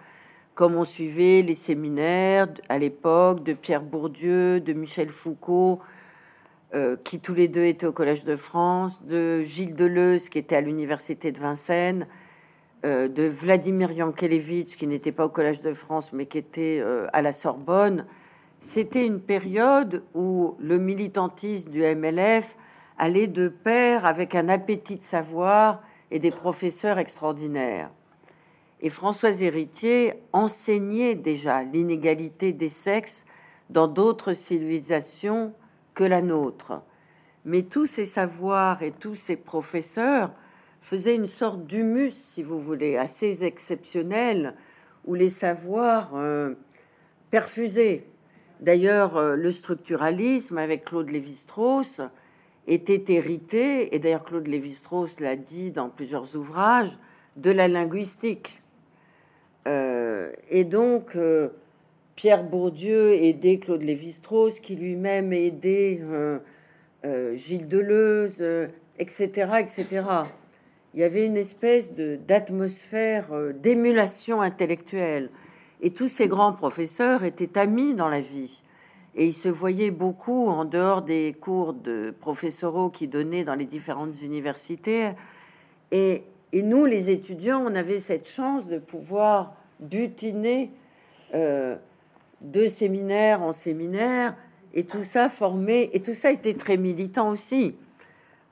[0.56, 5.80] comme on suivait les séminaires à l'époque de Pierre Bourdieu, de Michel Foucault,
[6.76, 10.56] euh, qui tous les deux étaient au Collège de France, de Gilles Deleuze, qui était
[10.56, 12.08] à l'Université de Vincennes,
[12.86, 17.08] euh, de Vladimir Yankelevitch, qui n'était pas au Collège de France, mais qui était euh,
[17.14, 18.06] à la Sorbonne.
[18.60, 22.58] C'était une période où le militantisme du MLF
[22.98, 27.90] allait de pair avec un appétit de savoir et des professeurs extraordinaires.
[28.82, 33.24] Et Françoise Héritier enseignait déjà l'inégalité des sexes
[33.70, 35.54] dans d'autres civilisations
[35.94, 36.84] que la nôtre.
[37.46, 40.32] mais tous ces savoirs et tous ces professeurs
[40.84, 44.54] faisaient une sorte d'humus, si vous voulez, assez exceptionnel,
[45.06, 46.56] où les savoirs euh,
[47.32, 48.04] perfusaient.
[48.60, 52.02] D'ailleurs, euh, le structuralisme avec Claude Lévi-Strauss
[52.68, 57.00] était hérité, et d'ailleurs Claude Lévi-Strauss l'a dit dans plusieurs ouvrages,
[57.38, 58.62] de la linguistique.
[59.70, 61.18] Euh, et donc,
[62.18, 66.02] Pierre Bourdieu aidait Claude Lévi-Strauss, qui lui-même aidait
[67.36, 68.44] Gilles Deleuze,
[69.00, 70.04] etc., etc.
[70.94, 73.26] Il y avait une espèce d'atmosphère
[73.56, 75.30] d'émulation intellectuelle.
[75.82, 78.62] Et tous ces grands professeurs étaient amis dans la vie.
[79.16, 83.66] Et ils se voyaient beaucoup en dehors des cours de professoraux qui donnaient dans les
[83.66, 85.12] différentes universités.
[85.92, 90.72] Et, nous, les étudiants, on avait cette chance de pouvoir butiner
[91.34, 94.36] de séminaire en séminaire,
[94.74, 97.76] et tout ça formé, et tout ça était très militant aussi.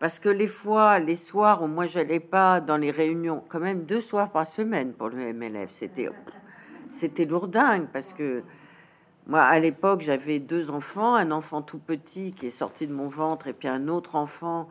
[0.02, 3.84] Parce que les fois, les soirs où moi j'allais pas dans les réunions, quand même
[3.84, 6.10] deux soirs par semaine pour le MLF, c'était
[6.90, 8.42] c'était lourdingue parce que
[9.28, 13.06] moi à l'époque j'avais deux enfants, un enfant tout petit qui est sorti de mon
[13.06, 14.68] ventre et puis un autre enfant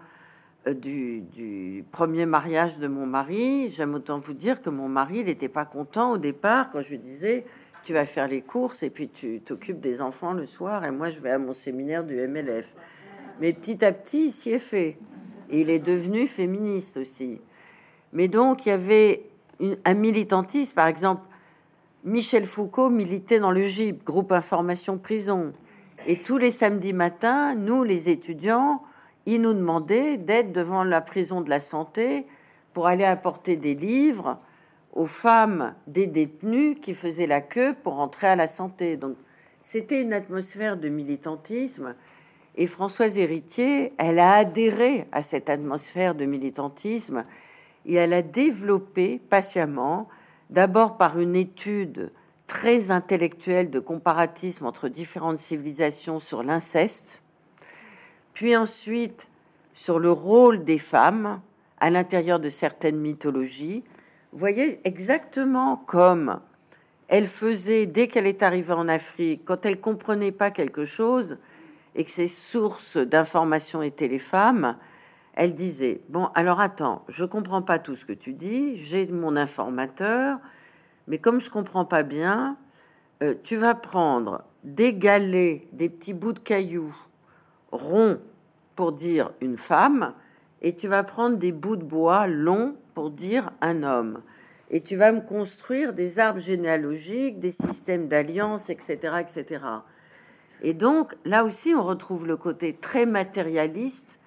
[0.67, 3.71] euh, du, premier mariage de mon mari.
[3.71, 7.47] J'aime autant vous dire que mon mari n'était pas content au départ quand je disais
[7.85, 11.09] tu vas faire les courses et puis tu t'occupes des enfants le soir et moi
[11.09, 12.75] je vais à mon séminaire du MLF.
[13.41, 14.99] Mais petit à petit, il s'y est fait.
[15.53, 17.41] Il est devenu féministe aussi.
[18.13, 19.23] Mais donc, il y avait
[19.85, 21.23] un militantisme, par exemple,
[22.05, 25.53] Michel Foucault militait dans le GIP, groupe information prison.
[26.07, 28.83] Et tous les samedis matins, nous, les étudiants,
[29.27, 32.27] il nous demandait d'être devant la prison de la santé
[32.73, 34.39] pour aller apporter des livres
[34.93, 38.97] aux femmes des détenus qui faisaient la queue pour entrer à la santé.
[38.97, 39.17] Donc
[39.61, 41.95] c'était une atmosphère de militantisme.
[42.61, 47.25] Et Françoise Héritier, elle a adhéré à cette atmosphère de militantisme
[47.87, 50.11] et elle a développé patiemment,
[50.51, 52.13] d'abord par une étude
[52.47, 57.23] très intellectuelle de comparatisme entre différentes civilisations sur l'inceste,
[58.35, 59.31] puis ensuite
[59.73, 61.41] sur le rôle des femmes
[61.79, 63.85] à l'intérieur de certaines mythologies,
[64.35, 66.41] voyez, exactement comme
[67.09, 71.39] elle faisait dès qu'elle est arrivée en Afrique, quand elle comprenait pas quelque chose
[71.95, 74.77] et que ses sources d'information étaient les femmes,
[75.35, 79.37] elle disait bon alors attends, je comprends pas tout ce que tu dis, j'ai mon
[79.37, 80.39] informateur,
[81.07, 82.57] mais comme je comprends pas bien,
[83.23, 86.95] euh, tu vas prendre des galets, des petits bouts de cailloux
[87.73, 88.19] ronds
[88.77, 90.15] pour dire une femme,
[90.63, 94.23] et tu vas prendre des bouts de bois longs pour dire un homme.
[94.71, 99.65] Et tu vas me construire des arbres généalogiques, des systèmes d'alliances, etc., etc.
[100.63, 104.19] Et donc, là aussi, on retrouve le côté très matérialiste.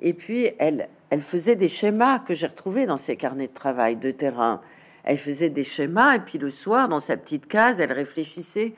[0.00, 3.96] Et puis, elle, elle faisait des schémas que j'ai retrouvés dans ses carnets de travail
[3.96, 4.60] de terrain.
[5.04, 8.74] Elle faisait des schémas, et puis le soir, dans sa petite case, elle réfléchissait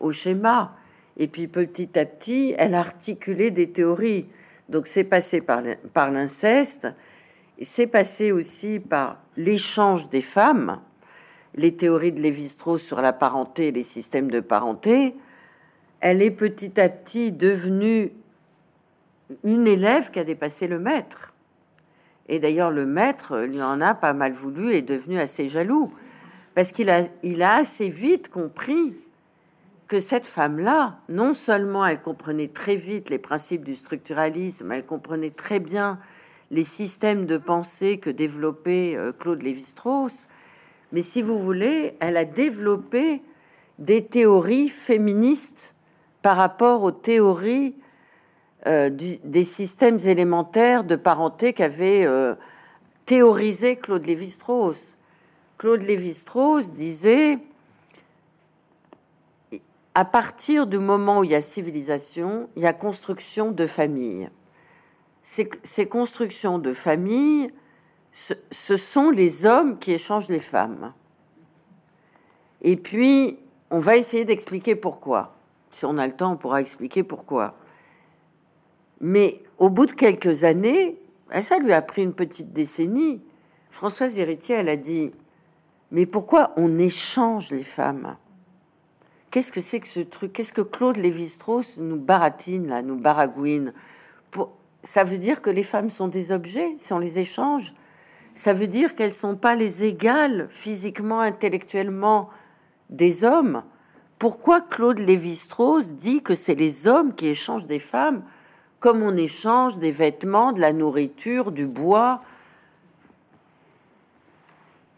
[0.00, 0.72] aux schémas.
[1.16, 4.26] Et puis, petit à petit, elle articulait des théories.
[4.68, 6.88] Donc, c'est passé par l'inceste,
[7.60, 10.80] c'est passé aussi par l'échange des femmes,
[11.54, 15.14] les théories de Lévi-Strauss sur la parenté les systèmes de parenté.
[16.00, 18.12] Elle est petit à petit devenue
[19.44, 21.34] une élève qui a dépassé le maître.
[22.28, 25.92] Et d'ailleurs, le maître lui en a pas mal voulu et est devenu assez jaloux.
[26.54, 28.94] Parce qu'il a, a assez vite compris
[29.86, 35.30] que cette femme-là, non seulement elle comprenait très vite les principes du structuralisme, elle comprenait
[35.30, 35.98] très bien
[36.50, 40.28] les systèmes de pensée que développait euh, Claude Lévi-Strauss,
[40.92, 43.22] mais si vous voulez, elle a développé
[43.78, 45.74] des théories féministes
[46.22, 47.76] par rapport aux théories
[48.66, 52.34] euh, des systèmes élémentaires de parenté qu'avait euh,
[53.06, 54.96] théorisé Claude Lévi-Strauss.
[55.58, 57.38] Claude Lévi-Strauss disait
[59.94, 64.28] à partir du moment où il y a civilisation, il y a construction de famille
[65.62, 67.50] ces, constructions de famille,
[68.12, 70.94] ce, sont les hommes qui échangent les femmes.
[72.62, 73.38] Et puis,
[73.70, 75.34] on va essayer d'expliquer pourquoi.
[75.70, 77.54] Si on a le temps, on pourra expliquer pourquoi.
[79.00, 80.98] Mais au bout de quelques années,
[81.30, 83.22] ben, ça lui a pris une petite décennie.
[83.70, 85.12] Françoise Héritier, elle a dit
[85.90, 88.16] Mais pourquoi on échange les femmes?
[89.30, 90.32] Qu'est-ce que c'est que ce truc?
[90.32, 93.74] Qu'est-ce que Claude Lévi-Strauss nous baratine, là, nous baragouine?
[94.84, 97.74] Ça veut dire que les femmes sont des objets si on les échange?
[98.32, 102.30] Ça veut dire qu'elles sont pas les égales physiquement, intellectuellement
[102.88, 103.64] des hommes.
[104.18, 108.24] Pourquoi Claude Lévi-Strauss dit que c'est les hommes qui échangent des femmes
[108.80, 112.22] comme on échange des vêtements, de la nourriture, du bois?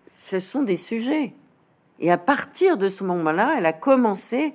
[0.08, 1.34] Ce sont des sujets.
[1.98, 4.54] Et à partir de ce moment-là, elle a commencé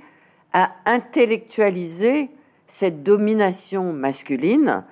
[0.52, 2.32] à intellectualiser
[2.66, 4.84] cette domination masculine.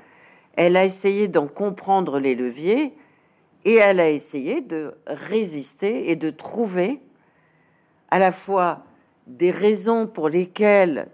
[0.56, 2.96] Elle a essayé d'en comprendre les leviers
[3.66, 7.02] et elle a essayé de résister et de trouver
[8.12, 8.84] à la fois
[9.28, 11.08] des raisons pour lesquelles,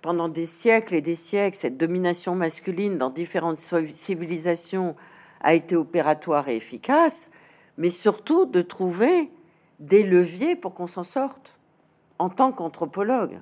[0.00, 4.96] pendant des siècles et des siècles, cette domination masculine dans différentes civilisations
[5.40, 7.30] a été opératoire et efficace,
[7.76, 9.30] mais surtout de trouver
[9.78, 11.58] des leviers pour qu'on s'en sorte
[12.18, 13.40] en tant qu'anthropologue.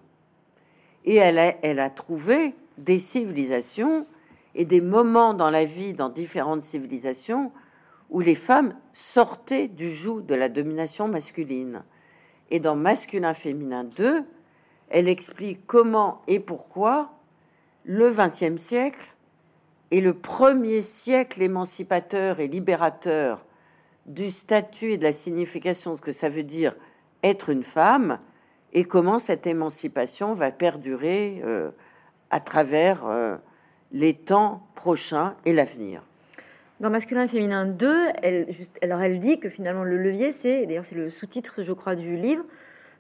[1.05, 4.07] Et elle a, elle a trouvé des civilisations
[4.55, 7.53] et des moments dans la vie, dans différentes civilisations,
[8.11, 11.85] où les femmes sortaient du joug de la domination masculine.
[12.51, 14.25] Et dans Masculin Féminin 2,
[14.91, 17.13] elle explique comment et pourquoi
[17.85, 19.15] le XXe siècle
[19.91, 23.45] est le premier siècle émancipateur et libérateur
[24.07, 26.75] du statut et de la signification de ce que ça veut dire
[27.23, 28.19] être une femme,
[28.73, 31.71] et comment cette émancipation va perdurer euh,
[32.31, 33.37] à travers euh,
[33.93, 36.03] les temps prochains et l'avenir.
[36.81, 40.65] Dans Masculin et Féminin 2, elle, juste, alors elle dit que finalement le levier, c'est,
[40.67, 42.45] d'ailleurs c'est le sous-titre, je crois, du livre,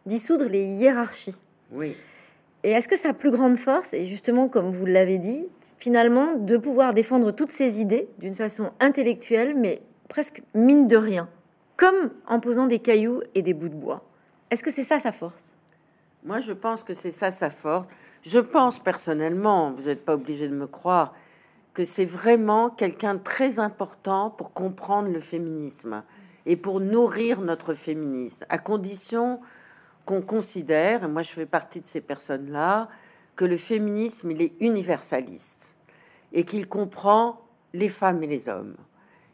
[0.04, 1.36] dissoudre les hiérarchies.
[1.70, 1.94] Oui.
[2.64, 6.56] Et est-ce que sa plus grande force est justement, comme vous l'avez dit, finalement de
[6.56, 11.28] pouvoir défendre toutes ces idées d'une façon intellectuelle, mais presque mine de rien,
[11.76, 14.02] comme en posant des cailloux et des bouts de bois?
[14.50, 15.56] Est-ce que c'est ça sa force?
[16.24, 17.86] Moi, je pense que c'est ça sa force.
[18.22, 21.14] Je pense personnellement, vous n'êtes pas obligé de me croire,
[21.74, 26.02] que c'est vraiment quelqu'un très important pour comprendre le féminisme
[26.46, 29.40] et pour nourrir notre féminisme, à condition
[30.06, 32.88] qu'on considère, et moi je fais partie de ces personnes-là,
[33.36, 35.76] que le féminisme, il est universaliste
[36.32, 37.40] et qu'il comprend
[37.72, 38.76] les femmes et les hommes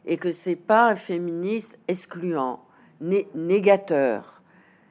[0.07, 2.61] et que c'est pas un féminisme excluant,
[3.01, 4.43] négateur,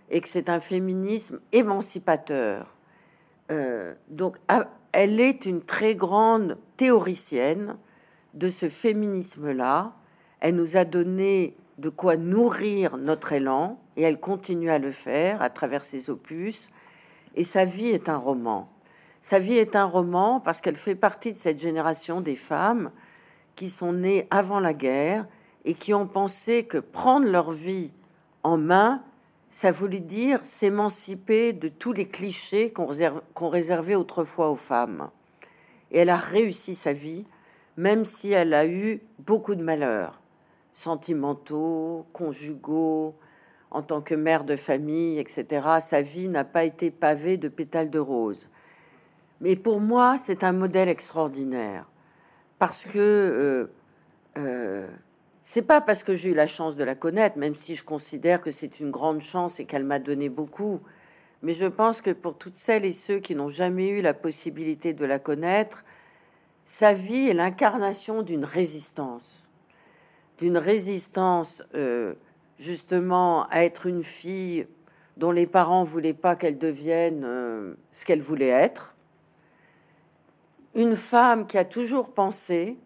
[0.09, 2.75] et que c'est un féminisme émancipateur.
[3.51, 4.37] Euh, donc,
[4.93, 7.77] elle est une très grande théoricienne
[8.35, 9.93] de ce féminisme-là.
[10.39, 15.41] Elle nous a donné de quoi nourrir notre élan et elle continue à le faire
[15.41, 16.69] à travers ses opus.
[17.35, 18.69] Et sa vie est un roman.
[19.19, 22.91] Sa vie est un roman parce qu'elle fait partie de cette génération des femmes
[23.55, 25.25] qui sont nées avant la guerre
[25.65, 27.93] et qui ont pensé que prendre leur vie
[28.43, 29.01] en main,
[29.53, 35.11] ça voulait dire s'émanciper de tous les clichés qu'on réservait autrefois aux femmes.
[35.91, 37.23] Et elle a réussi sa vie,
[37.77, 40.19] même si elle a eu beaucoup de malheurs
[40.71, 43.13] sentimentaux, conjugaux,
[43.69, 45.67] en tant que mère de famille, etc.
[45.81, 48.49] Sa vie n'a pas été pavée de pétales de rose.
[49.39, 51.87] Mais pour moi, c'est un modèle extraordinaire
[52.57, 53.71] parce que euh,
[54.39, 54.89] euh,
[55.45, 58.39] c'est pas parce que j'ai eu la chance de la connaître, même si je considère
[58.39, 60.79] que c'est une grande chance et qu'elle m'a donné beaucoup.
[61.41, 64.93] Mais je pense que pour toutes celles et ceux qui n'ont jamais eu la possibilité
[64.93, 65.83] de la connaître,
[66.63, 69.49] sa vie est l'incarnation d'une résistance,
[70.37, 72.15] d'une résistance euh,
[72.57, 74.65] justement à être une fille
[75.17, 78.95] dont les parents voulaient pas qu'elle devienne euh, ce qu'elle voulait être,
[80.73, 82.77] une femme qui a toujours pensé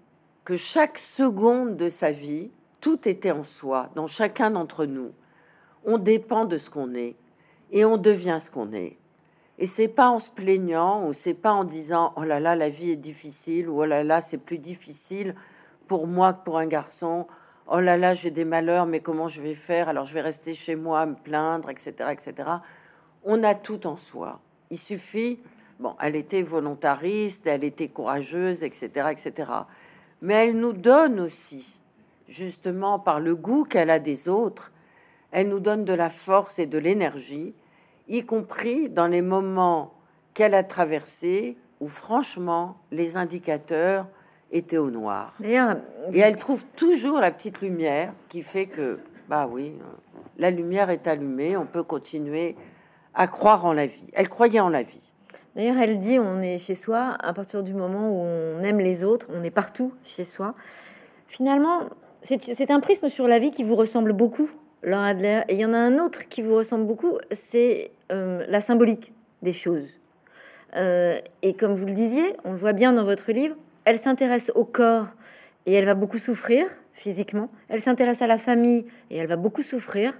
[0.47, 5.11] que chaque seconde de sa vie, tout était en soi, dans chacun d'entre nous.
[5.83, 7.17] On dépend de ce qu'on est
[7.73, 8.95] et on devient ce qu'on est.
[9.57, 12.69] Et c'est pas en se plaignant ou c'est pas en disant oh là là la
[12.69, 15.35] vie est difficile ou oh là là c'est plus difficile
[15.85, 17.27] pour moi que pour un garçon.
[17.69, 19.89] Oh là là j'ai des malheurs mais comment je vais faire?
[19.89, 22.49] Alors je vais rester chez moi me plaindre etc etc.
[23.25, 24.39] On a tout en soi.
[24.69, 25.41] Il suffit
[25.81, 29.51] bon elle était volontariste elle était courageuse etc etc.
[30.21, 31.75] Mais elle nous donne aussi
[32.27, 34.71] justement par le goût qu'elle a des autres
[35.31, 37.53] elle nous donne de la force et de l'énergie
[38.07, 39.93] y compris dans les moments
[40.33, 44.07] qu'elle a traversés où franchement les indicateurs
[44.51, 45.35] étaient au noir.
[46.13, 49.73] Et elle trouve toujours la petite lumière qui fait que, bah oui,
[50.37, 52.55] la lumière est allumée, on peut continuer
[53.13, 54.07] à croire en la vie.
[54.13, 55.11] Elle croyait en la vie.
[55.57, 59.03] D'ailleurs, elle dit on est chez soi à partir du moment où on aime les
[59.03, 60.53] autres, on est partout chez soi.
[61.27, 61.81] Finalement,
[62.21, 64.47] c'est un prisme sur la vie qui vous ressemble beaucoup,
[64.83, 65.41] Laure Adler.
[65.47, 69.13] Et il y en a un autre qui vous ressemble beaucoup, c'est euh, la symbolique
[69.41, 69.99] des choses.
[70.75, 74.51] Euh, et comme vous le disiez, on le voit bien dans votre livre, elle s'intéresse
[74.53, 75.07] au corps
[75.65, 77.49] et elle va beaucoup souffrir physiquement.
[77.67, 80.13] Elle s'intéresse à la famille et elle va beaucoup souffrir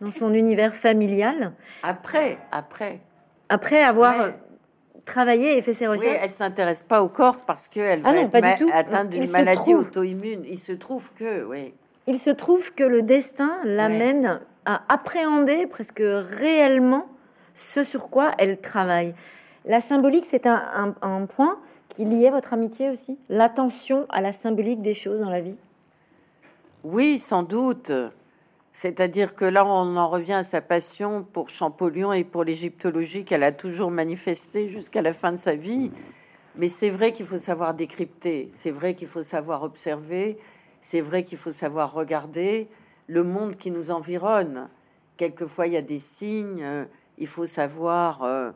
[0.00, 1.52] dans son univers familial.
[1.84, 2.98] Après, après.
[3.48, 4.32] Après avoir
[5.04, 6.20] travaillé et fait ses recherches.
[6.22, 8.70] elle s'intéresse pas au corps parce qu'elle ah va non, tout.
[8.72, 10.44] atteinte d'une maladie auto-immune.
[10.46, 11.74] Il se trouve que, oui.
[12.06, 17.06] Il se trouve que le destin l'amène à appréhender presque réellement
[17.54, 19.14] ce sur quoi elle travaille.
[19.64, 23.18] La symbolique, c'est un, un, point qui liait votre amitié aussi?
[23.28, 25.58] L'attention à la symbolique des choses dans la vie?
[26.82, 27.92] Oui, sans doute.
[28.72, 33.42] C'est-à-dire que là, on en revient à sa passion pour Champollion et pour l'égyptologie qu'elle
[33.42, 35.90] a toujours manifestée jusqu'à la fin de sa vie.
[36.56, 40.38] Mais c'est vrai qu'il faut savoir décrypter, c'est vrai qu'il faut savoir observer,
[40.80, 42.68] c'est vrai qu'il faut savoir regarder
[43.06, 44.68] le monde qui nous environne.
[45.16, 46.84] Quelquefois, il y a des signes, euh,
[47.18, 48.50] il faut savoir euh,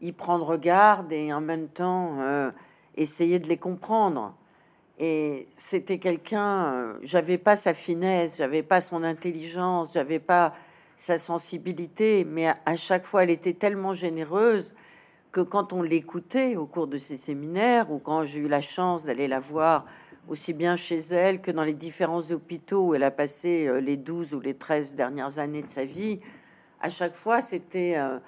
[0.00, 2.50] y prendre garde et en même temps euh,
[2.96, 4.34] essayer de les comprendre.
[4.98, 10.52] Et c'était quelqu'un, euh, j'avais pas sa finesse, j'avais pas son intelligence, j'avais pas
[10.96, 14.74] sa sensibilité, mais à, chaque fois elle était tellement généreuse
[15.32, 19.04] que quand on l'écoutait au cours de ses séminaires ou quand j'ai eu la chance
[19.04, 19.86] d'aller la voir
[20.28, 23.96] aussi bien chez elle que dans les différents hôpitaux où elle a passé euh, les
[23.96, 26.20] 12 ou les 13 dernières années de sa vie,
[26.80, 28.18] à chaque fois c'était euh,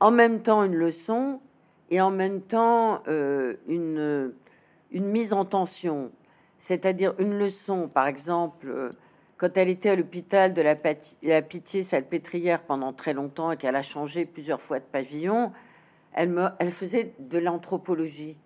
[0.00, 1.40] en même temps une leçon
[1.90, 4.34] et en même temps une
[4.90, 6.10] une mise en tension,
[6.56, 8.90] c'est-à-dire une leçon, par exemple, euh,
[9.36, 10.74] quand elle était à l'hôpital de la,
[11.22, 15.52] la pitié salpêtrière pendant très longtemps et qu'elle a changé plusieurs fois de pavillon,
[16.12, 18.36] elle, me, elle faisait de l'anthropologie.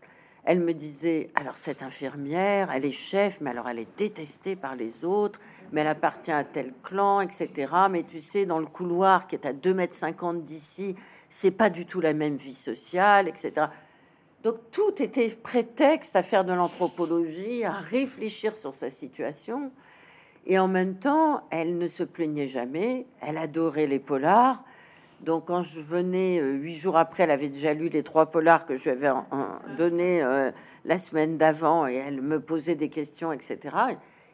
[0.45, 4.75] Elle me disait, alors cette infirmière, elle est chef, mais alors elle est détestée par
[4.75, 5.41] les autres,
[5.71, 7.73] mais elle appartient à tel clan, etc.
[7.91, 10.97] Mais tu sais, dans le couloir qui est à 2 mètres 50 d'ici,
[11.29, 13.69] c'est pas du tout la même vie sociale, etc.
[14.43, 19.71] Donc tout était prétexte à faire de l'anthropologie, à réfléchir sur sa situation.
[20.47, 24.65] Et en même temps, elle ne se plaignait jamais, elle adorait les polars.
[25.21, 28.67] Donc quand je venais euh, huit jours après, elle avait déjà lu les trois polars
[28.67, 29.11] que je lui avais
[29.77, 30.51] donné euh,
[30.85, 33.59] la semaine d'avant et elle me posait des questions, etc.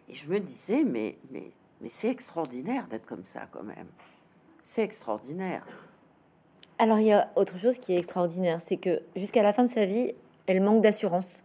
[0.09, 1.53] Et je me disais, mais, mais,
[1.83, 3.89] mais c'est extraordinaire d'être comme ça quand même.
[4.63, 5.67] C'est extraordinaire.
[6.79, 9.69] Alors, il y a autre chose qui est extraordinaire, c'est que jusqu'à la fin de
[9.69, 10.13] sa vie,
[10.47, 11.43] elle manque d'assurance.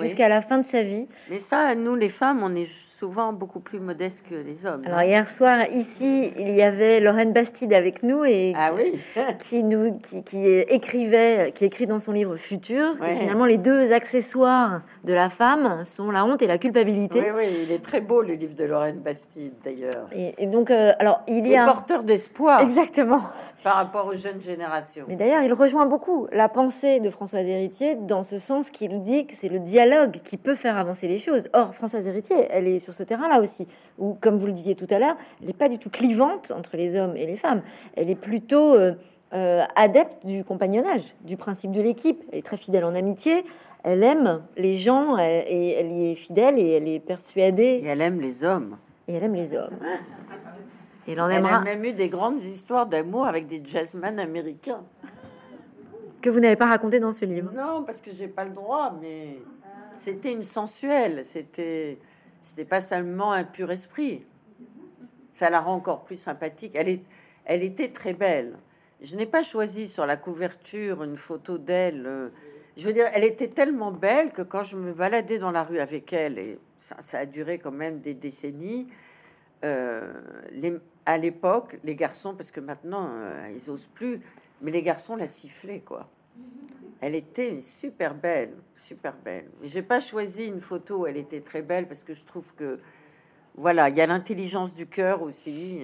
[0.00, 1.08] Jusqu'à la fin de sa vie.
[1.30, 4.82] Mais ça, nous, les femmes, on est souvent beaucoup plus modestes que les hommes.
[4.86, 9.00] Alors, hier soir, ici, il y avait Lorraine Bastide avec nous et ah oui
[9.40, 14.82] qui, nous, qui, écrivait, qui écrit dans son livre Futur, que finalement, les deux accessoires
[15.02, 17.20] de la femme sont la honte et la culpabilité.
[17.20, 20.08] Oui, oui, il est très beau, le livre de Lorraine Bastide, d'ailleurs.
[20.12, 21.64] Et, donc, euh, alors, il y a.
[21.64, 22.60] porteur d'espoir.
[22.60, 23.22] Exactement
[23.62, 25.04] par rapport aux jeunes générations.
[25.08, 29.26] Mais d'ailleurs, il rejoint beaucoup la pensée de Françoise Héritier dans ce sens qu'il dit
[29.26, 31.48] que c'est le dialogue qui peut faire avancer les choses.
[31.52, 33.66] Or, Françoise Héritier, elle est sur ce terrain-là aussi,
[33.98, 36.76] où, comme vous le disiez tout à l'heure, elle n'est pas du tout clivante entre
[36.76, 37.62] les hommes et les femmes.
[37.96, 38.94] Elle est plutôt euh,
[39.34, 42.22] euh, adepte du compagnonnage, du principe de l'équipe.
[42.32, 43.44] Elle est très fidèle en amitié.
[43.84, 47.80] Elle aime les gens et elle y est fidèle et elle est persuadée.
[47.82, 48.76] Et elle aime les hommes.
[49.08, 49.78] Et elle aime les hommes.
[51.06, 54.84] Elle a même eu des grandes histoires d'amour avec des jazzmen américains.
[56.20, 58.94] Que vous n'avez pas raconté dans ce livre Non, parce que j'ai pas le droit,
[59.00, 59.38] mais
[59.94, 61.24] c'était une sensuelle.
[61.24, 61.98] C'était,
[62.42, 64.26] c'était pas seulement un pur esprit.
[65.32, 66.72] Ça la rend encore plus sympathique.
[66.74, 67.02] Elle, est,
[67.46, 68.58] elle était très belle.
[69.00, 72.04] Je n'ai pas choisi sur la couverture une photo d'elle.
[72.06, 72.28] Euh,
[72.76, 75.78] je veux dire, elle était tellement belle que quand je me baladais dans la rue
[75.78, 78.86] avec elle, et ça, ça a duré quand même des décennies,
[79.62, 84.20] les, à l'époque, les garçons, parce que maintenant euh, ils osent plus,
[84.62, 86.08] mais les garçons la sifflaient quoi.
[87.00, 89.46] Elle était super belle, super belle.
[89.62, 92.78] J'ai pas choisi une photo elle était très belle parce que je trouve que
[93.56, 95.80] voilà, il y a l'intelligence du cœur aussi.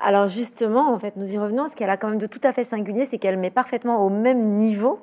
[0.00, 1.68] Alors justement, en fait, nous y revenons.
[1.68, 4.10] Ce qu'elle a quand même de tout à fait singulier, c'est qu'elle met parfaitement au
[4.10, 5.00] même niveau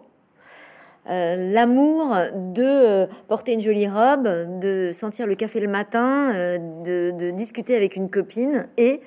[1.10, 7.12] euh, l'amour de euh, porter une jolie robe, de sentir le café le matin, de,
[7.12, 9.02] de, discuter avec une copine et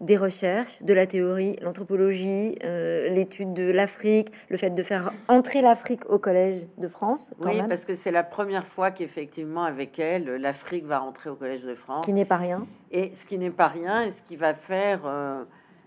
[0.00, 5.62] des recherches, de la théorie, l'anthropologie, euh, l'étude de l'Afrique, le fait de faire entrer
[5.62, 7.32] l'Afrique au Collège de France.
[7.40, 11.64] oui, parce que c'est la première fois qu'effectivement, avec elle, l'Afrique va rentrer au Collège
[11.64, 12.02] de France.
[12.02, 12.66] Ce qui n'est pas rien.
[12.90, 15.44] Et ce qui n'est pas rien, et ce qui va faire, euh,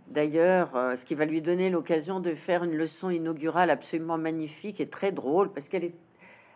[0.10, 4.80] d'ailleurs, euh, ce qui va lui donner l'occasion de faire une leçon inaugurale absolument magnifique
[4.80, 5.92] et très drôle, parce qu'elle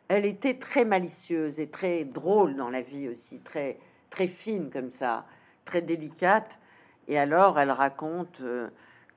[0.08, 3.78] elle était très malicieuse et très drôle dans la vie aussi, très,
[4.10, 5.26] très fine comme ça,
[5.64, 6.60] très délicate.
[7.08, 8.68] Et alors, elle raconte euh,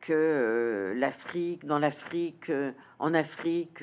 [0.00, 2.52] que euh, l'Afrique, dans l'Afrique,
[3.00, 3.82] en Afrique,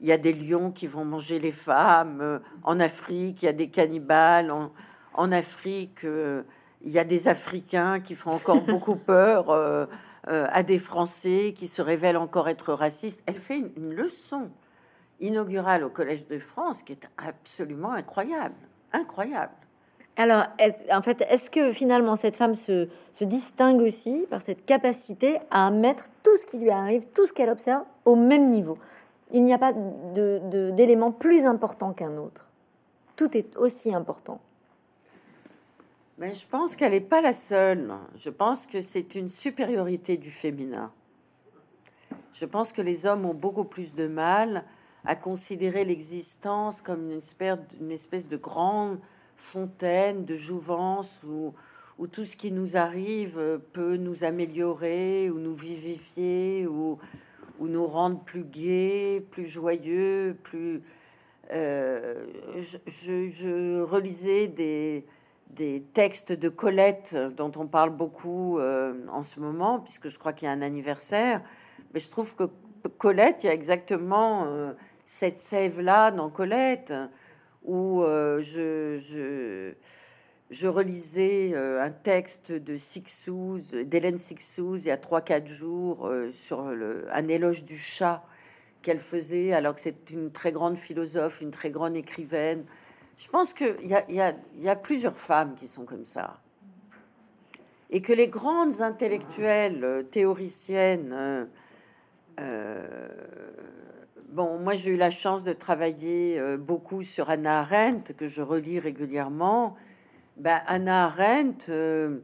[0.00, 2.40] il y a des lions qui vont manger les femmes.
[2.62, 4.52] en Afrique, il y a des cannibales.
[5.14, 6.06] En, Afrique,
[6.82, 9.50] il y a des Africains qui font encore beaucoup peur
[10.26, 13.22] à des Français qui se révèlent encore être racistes.
[13.26, 14.50] Elle fait une leçon
[15.20, 18.54] inaugurale au Collège de France qui est absolument incroyable,
[18.92, 19.52] incroyable.
[20.16, 20.46] Alors,
[20.90, 22.88] en fait, est-ce que finalement cette femme se,
[23.22, 27.48] distingue aussi par cette capacité à mettre tout ce qui lui arrive, tout ce qu'elle
[27.48, 28.76] observe, au même niveau?
[29.30, 32.48] Il n'y a pas d'élément plus important qu'un autre.
[33.14, 34.40] Tout est aussi important.
[36.18, 37.92] Mais je pense qu'elle n'est pas la seule.
[38.16, 40.92] Je pense que c'est une supériorité du féminin.
[42.32, 44.64] Je pense que les hommes ont beaucoup plus de mal
[45.04, 48.98] à considérer l'existence comme une espèce, de grande
[49.36, 51.54] fontaine de jouvence où,
[52.08, 56.98] tout ce qui nous arrive peut nous améliorer ou nous vivifier ou,
[57.60, 60.82] ou nous rendre plus gais, plus joyeux, plus...
[61.50, 62.26] Euh,
[62.86, 65.06] je, relisais des,
[65.50, 70.32] des, textes de Colette dont on parle beaucoup euh, en ce moment, puisque je crois
[70.32, 71.42] qu'il y a un anniversaire,
[71.92, 72.44] mais je trouve que
[72.96, 74.72] Colette, il y a exactement euh,
[75.04, 76.92] cette sève-là dans Colette,
[77.64, 79.74] où euh, je,
[80.50, 86.66] je, relisais euh, un texte de Sixouz, d'Hélène Sixouz, il y a 3-4 jours, sur
[86.66, 88.24] un éloge du chat
[88.82, 92.64] qu'elle faisait, alors que c'est une très grande philosophe, une très grande écrivaine.
[93.18, 96.40] Je pense qu'il y a, plusieurs femmes qui sont comme ça.
[97.90, 101.48] Et que les grandes intellectuelles, théoriciennes,
[104.28, 108.42] Bon, moi j'ai eu la chance de travailler euh, beaucoup sur Anna Arendt, que je
[108.42, 109.74] relis régulièrement.
[110.36, 112.18] Ben, Anna Arendt, euh,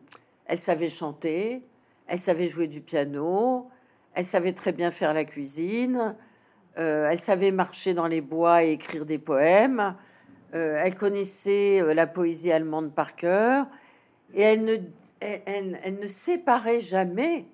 [0.44, 1.62] elle savait chanter,
[2.06, 3.70] elle savait jouer du piano,
[4.12, 6.14] elle savait très bien faire la cuisine,
[6.78, 9.96] euh, elle savait marcher dans les bois et écrire des poèmes,
[10.54, 13.66] elle connaissait la poésie allemande par cœur,
[14.34, 14.64] et elle
[15.20, 17.46] ne, séparait jamais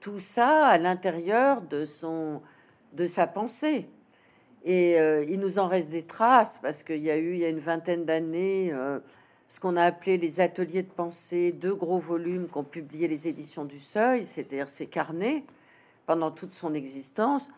[0.00, 1.84] tout ça à l'intérieur de
[2.92, 3.88] de sa pensée.
[4.64, 7.44] Et euh, il nous en reste des traces parce qu'il y a eu, il y
[7.44, 9.00] a une vingtaine d'années, euh,
[9.48, 13.64] ce qu'on a appelé les ateliers de pensée, deux gros volumes qu'ont publié les éditions
[13.64, 15.44] du Seuil, c'est-à-dire ses carnets,
[16.06, 17.48] pendant toute son existence.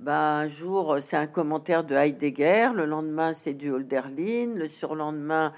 [0.00, 5.52] Ben, un jour, c'est un commentaire de Heidegger, le lendemain, c'est du Hölderlin, le surlendemain,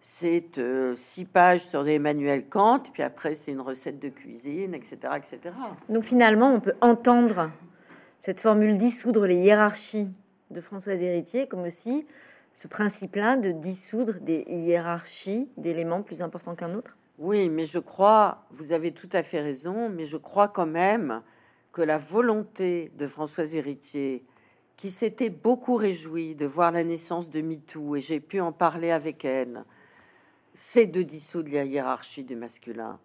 [0.00, 4.98] c'est euh, six pages sur Emmanuel Kant, puis après, c'est une recette de cuisine, etc.,
[5.16, 5.54] etc.
[5.88, 7.50] Donc finalement, on peut entendre
[8.20, 10.12] cette formule dissoudre les hiérarchies
[10.50, 12.06] de Françoise Héritier, comme aussi
[12.52, 16.96] ce principe-là de dissoudre des hiérarchies d'éléments plus importants qu'un autre?
[17.18, 21.22] Oui, mais je crois, vous avez tout à fait raison, mais je crois quand même
[21.78, 24.24] que la volonté de Françoise Héritier,
[24.76, 28.90] qui s'était beaucoup réjouie de voir la naissance de MeToo, et j'ai pu en parler
[28.90, 29.64] avec elle,
[30.54, 32.98] c'est de dissoudre la hiérarchie du masculin.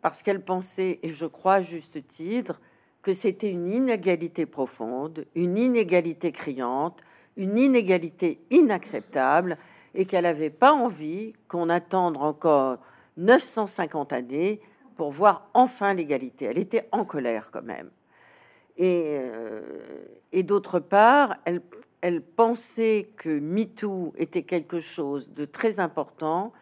[0.00, 2.60] Parce qu'elle pensait, et je crois à juste titre,
[3.02, 7.00] que c'était une inégalité profonde, une inégalité criante,
[7.36, 9.58] une inégalité inacceptable,
[9.96, 12.78] et qu'elle n'avait pas envie qu'on attende encore
[13.16, 14.60] 950 années
[14.94, 16.44] pour voir enfin l'égalité.
[16.44, 17.90] Elle était en colère quand même.
[18.76, 19.60] Et, euh,
[20.32, 26.52] et d'autre part, elle, pensait que MeToo était quelque chose de très important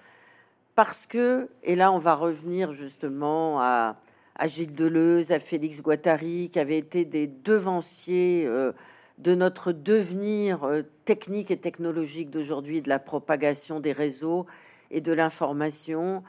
[0.74, 3.96] parce que, et là on va revenir justement à,
[4.36, 8.72] à Gilles Deleuze, à Félix Guattari, qui avaient été des devanciers euh,
[9.18, 14.46] de notre devenir euh, technique et technologique d'aujourd'hui, de la propagation des réseaux
[14.90, 16.22] et de l'information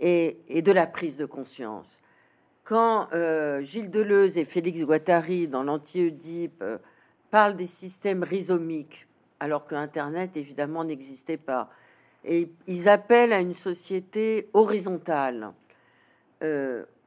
[0.00, 2.00] et, de la prise de conscience.
[2.68, 6.62] Quand euh, Gilles Deleuze et Félix Guattari, dans l'anti-Oedipe,
[7.30, 9.08] parlent des systèmes rhizomiques,
[9.40, 11.70] alors que Internet, évidemment, n'existait pas,
[12.26, 15.54] et ils appellent à une société horizontale.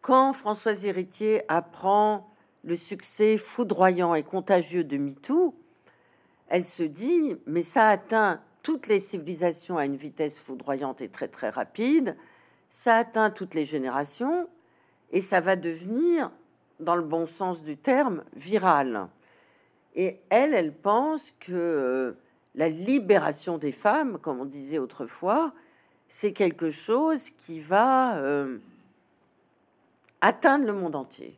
[0.02, 2.28] Quand Françoise Héritier apprend
[2.64, 5.54] le succès foudroyant et contagieux de MeToo,
[6.48, 11.28] elle se dit, mais ça atteint toutes les civilisations à une vitesse foudroyante et très
[11.28, 12.18] très rapide,
[12.68, 14.48] ça atteint toutes les générations,
[15.12, 16.32] et ça va devenir,
[16.80, 19.08] dans le bon sens du terme, viral.
[19.96, 22.14] Et elle, elle pense que euh,
[22.56, 25.54] la libération des femmes, comme on disait autrefois,
[26.08, 28.18] c'est quelque chose qui va...
[28.18, 28.58] Euh,
[30.22, 31.36] atteindre le monde entier.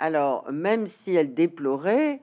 [0.00, 2.20] Alors, même si elle déplorait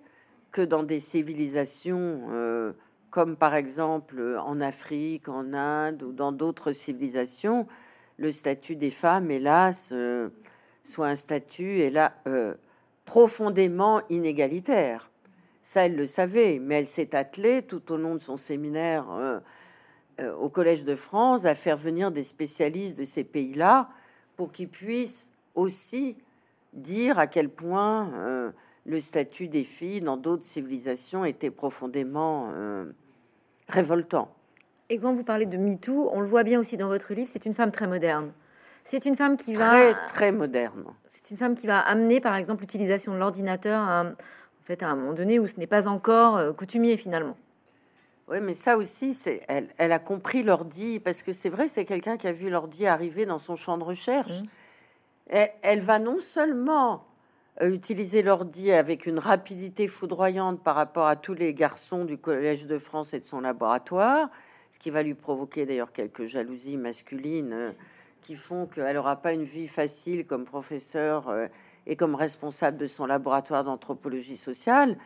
[0.51, 2.73] que dans des civilisations euh,
[3.11, 7.67] comme par exemple en Afrique, en Inde ou dans d'autres civilisations,
[8.19, 10.29] le statut des femmes, hélas, euh,
[10.83, 12.53] soit un statut là euh,
[13.05, 15.09] profondément inégalitaire.
[15.61, 19.07] Ça, elle le savait, mais elle s'est attelée tout au long de son séminaire
[20.39, 23.89] au Collège de France à faire venir des spécialistes de ces pays-là
[24.35, 26.17] pour qu'ils puissent aussi
[26.73, 28.51] dire à quel point euh,
[28.85, 32.85] le statut des filles dans d'autres civilisations était profondément euh,
[33.67, 34.33] révoltant.
[34.89, 37.45] Et quand vous parlez de MeToo, on le voit bien aussi dans votre livre, c'est
[37.45, 38.31] une femme très moderne.
[38.83, 40.83] C'est une femme qui va très très moderne.
[41.07, 44.89] C'est une femme qui va amener, par exemple, l'utilisation de l'ordinateur à, en fait, à
[44.89, 47.37] un moment donné où ce n'est pas encore euh, coutumier finalement.
[48.29, 51.85] Oui, mais ça aussi, c'est elle, elle, a compris l'ordi parce que c'est vrai, c'est
[51.85, 54.41] quelqu'un qui a vu l'ordi arriver dans son champ de recherche.
[54.41, 55.45] Mmh.
[55.61, 57.05] Elle, va non seulement
[57.61, 62.65] euh, utiliser l'ordi avec une rapidité foudroyante par rapport à tous les garçons du Collège
[62.65, 64.29] de France et de son laboratoire,
[64.71, 67.71] ce qui va lui provoquer d'ailleurs quelques jalousies masculines euh,
[68.21, 71.47] qui font qu'elle n'aura pas une vie facile comme professeur euh,
[71.87, 74.97] et comme responsable de son laboratoire d'anthropologie sociale.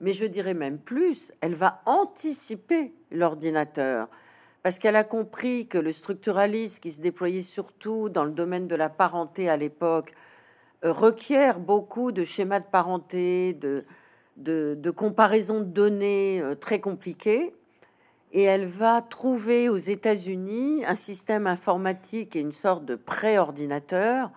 [0.00, 4.08] Mais je dirais même plus, elle va anticiper l'ordinateur
[4.62, 8.74] parce qu'elle a compris que le structuralisme qui se déployait surtout dans le domaine de
[8.74, 10.14] la parenté à l'époque
[10.84, 13.84] euh, requiert beaucoup de schémas de parenté, de,
[14.38, 17.54] de, de comparaison de données très compliquées
[18.34, 24.32] et elle va trouver aux États-Unis un système informatique et une sorte de pré-ordinateur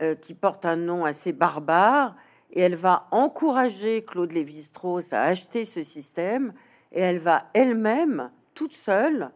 [0.00, 2.16] euh, qui porte un nom assez barbare.
[2.52, 6.54] Et elle va encourager Claude Lévi-Strauss à acheter ce système
[6.92, 9.30] et elle va elle-même, toute seule,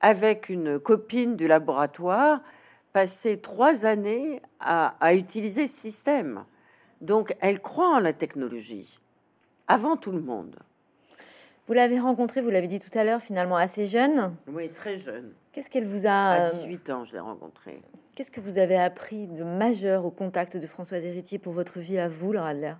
[0.00, 2.40] avec une copine du laboratoire,
[2.94, 6.46] passer trois années à, à utiliser ce système.
[7.02, 8.98] Donc elle croit en la technologie,
[9.68, 10.56] avant tout le monde.
[11.66, 14.34] Vous l'avez rencontrée, vous l'avez dit tout à l'heure, finalement assez jeune.
[14.46, 15.32] Oui, très jeune.
[15.52, 16.10] Qu'est-ce qu'elle vous a...
[16.10, 17.82] À 18 ans, je l'ai rencontrée.
[18.14, 21.98] Qu'est-ce que vous avez appris de majeur au contact de Françoise Héritier pour votre vie
[21.98, 22.74] à vous, Laura Adler?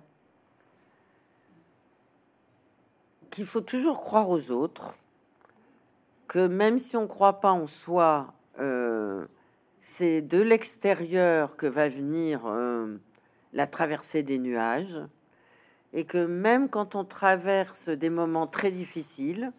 [3.29, 4.95] Qu'il faut toujours croire aux autres,
[6.27, 9.25] que même si on ne croit pas en soi, euh,
[9.79, 12.97] c'est de l'extérieur que va venir euh,
[13.53, 15.01] la traversée des nuages
[15.97, 19.51] et que même quand on traverse des moments très difficiles,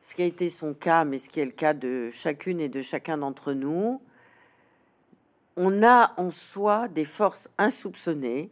[0.00, 2.68] ce qui a été son cas, mais ce qui est le cas de chacune et
[2.68, 4.02] de chacun d'entre nous,
[5.56, 8.50] on a en soi des forces insoupçonnées.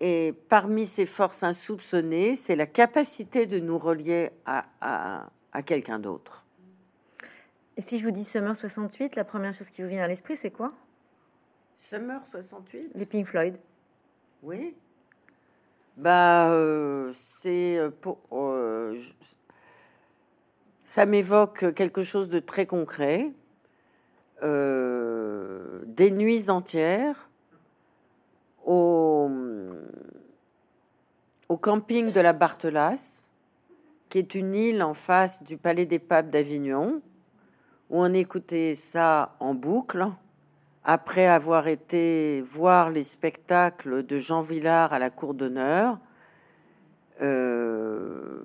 [0.00, 4.64] Et parmi ces forces insoupçonnées, c'est la capacité de nous relier à,
[5.52, 6.44] à, quelqu'un d'autre.
[7.76, 10.36] Et si je vous dis Summer 68, la première chose qui vous vient à l'esprit,
[10.36, 10.72] c'est quoi?
[11.76, 13.56] Summer 68 Les Pink Floyd.
[14.42, 14.74] Oui,
[15.96, 18.18] bah, euh, c'est euh, pour.
[18.32, 18.96] Euh,
[20.84, 23.28] ça m'évoque quelque chose de très concret.
[24.42, 27.28] des nuits entières
[28.66, 29.30] au,
[31.60, 33.28] camping de la Barthelasse,
[34.08, 37.02] qui est une île en face du Palais des Papes d'Avignon,
[37.90, 40.08] où on écoutait ça en boucle
[40.84, 45.98] après avoir été voir les spectacles de Jean Villard à la cour d'honneur,
[47.20, 48.40] euh,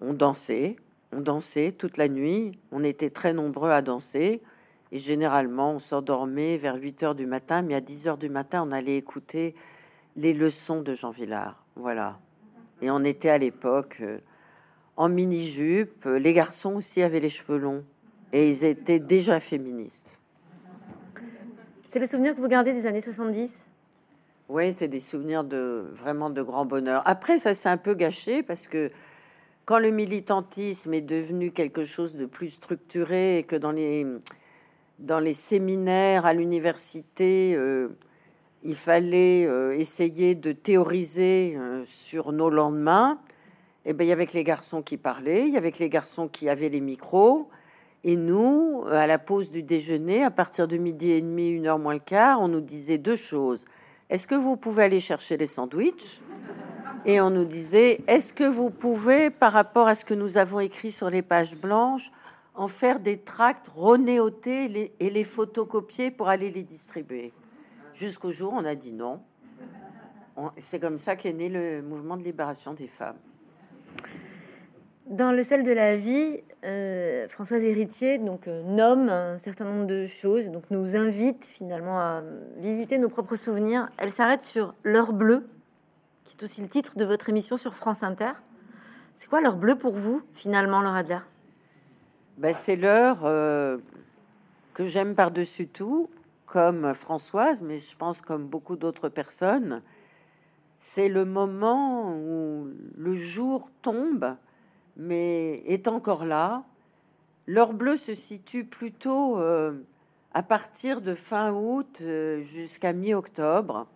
[0.00, 0.76] on dansait,
[1.12, 4.42] on dansait toute la nuit, on était très nombreux à danser,
[4.92, 8.64] et généralement on s'endormait vers 8 heures du matin, mais à 10 heures du matin
[8.66, 9.54] on allait écouter
[10.16, 12.18] les leçons de Jean Villard, voilà.
[12.82, 14.18] Et on était à l'époque euh,
[14.96, 17.84] en mini-jupe, les garçons aussi avaient les cheveux longs,
[18.34, 20.19] et ils étaient déjà féministes.
[21.92, 23.66] C'est le souvenir que vous gardez des années 70
[24.48, 27.02] Oui, c'est des souvenirs de vraiment de grand bonheur.
[27.04, 28.92] Après, ça s'est un peu gâché parce que
[29.64, 34.06] quand le militantisme est devenu quelque chose de plus structuré et que dans les,
[35.00, 37.88] dans les séminaires à l'université, euh,
[38.62, 43.18] il fallait euh, essayer de théoriser euh, sur nos lendemains,
[43.84, 46.28] et eh ben, il y avait les garçons qui parlaient, il y avait les garçons
[46.28, 47.48] qui avaient les micros,
[48.02, 51.78] et nous, à la pause du déjeuner, à partir de midi et demi, une heure
[51.78, 53.64] moins le quart, on nous disait deux choses.
[54.08, 56.20] Est-ce que vous pouvez aller chercher les sandwichs?
[57.04, 60.60] Et on nous disait, est-ce que vous pouvez, par rapport à ce que nous avons
[60.60, 62.10] écrit sur les pages blanches,
[62.54, 67.32] en faire des tracts renéotés et les photocopier pour aller les distribuer?
[67.94, 69.20] Jusqu'au jour, on a dit non.
[70.58, 73.18] C'est comme ça qu'est né le mouvement de libération des femmes.
[75.10, 79.88] Dans le sel de la vie, euh, Françoise Héritier donc, euh, nomme un certain nombre
[79.88, 82.22] de choses, donc nous invite finalement à
[82.58, 83.88] visiter nos propres souvenirs.
[83.98, 85.44] Elle s'arrête sur L'heure bleue,
[86.22, 88.34] qui est aussi le titre de votre émission sur France Inter.
[89.14, 91.18] C'est quoi l'heure bleue pour vous, finalement, Laura Adler?
[92.38, 93.78] Ben, C'est l'heure euh,
[94.74, 96.08] que j'aime par-dessus tout,
[96.46, 99.82] comme Françoise, mais je pense comme beaucoup d'autres personnes.
[100.78, 104.36] C'est le moment où le jour tombe
[105.00, 106.64] mais est encore là.
[107.46, 109.72] L'heure bleue se situe plutôt euh,
[110.34, 113.86] à partir de fin août euh, jusqu'à mi-octobre.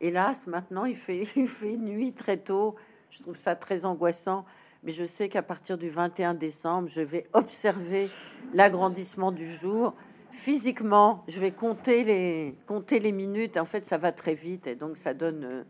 [0.00, 1.24] Hélas, maintenant, il fait,
[1.78, 2.74] nuit très tôt.
[3.10, 4.44] Je trouve ça très angoissant.
[4.82, 8.08] Mais je sais qu'à partir du 21 décembre, je vais observer
[8.52, 9.94] l'agrandissement du jour.
[10.32, 13.56] Physiquement, je vais compter les, minutes.
[13.56, 15.64] En fait, ça va très vite et donc ça donne,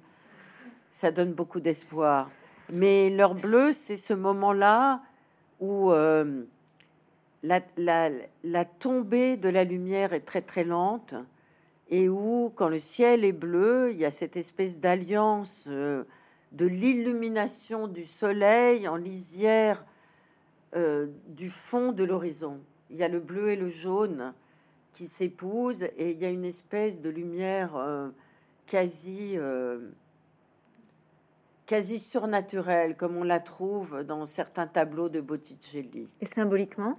[0.90, 2.30] ça donne beaucoup d'espoir.
[2.72, 5.00] Mais l'heure bleue, c'est ce moment-là
[5.60, 6.44] où euh,
[7.42, 11.14] la, tombée de la lumière est très très lente
[11.88, 16.04] et où, quand le ciel est bleu, il y a cette espèce d'alliance euh,
[16.52, 19.86] de l'illumination du soleil en lisière
[20.74, 22.60] euh, du fond de l'horizon.
[22.90, 24.34] Il y a le bleu et le jaune
[24.92, 27.72] qui s'épousent et il y a une espèce de lumière
[28.66, 29.36] quasi
[31.68, 36.08] quasi surnaturelle comme on la trouve dans certains tableaux de Botticelli.
[36.20, 36.94] Et symboliquement?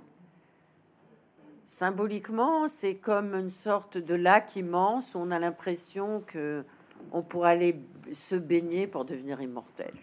[1.65, 6.63] Symboliquement, c'est comme une sorte de lac immense où on a l'impression que
[7.11, 7.81] on pourrait aller
[8.13, 9.93] se baigner pour devenir immortel.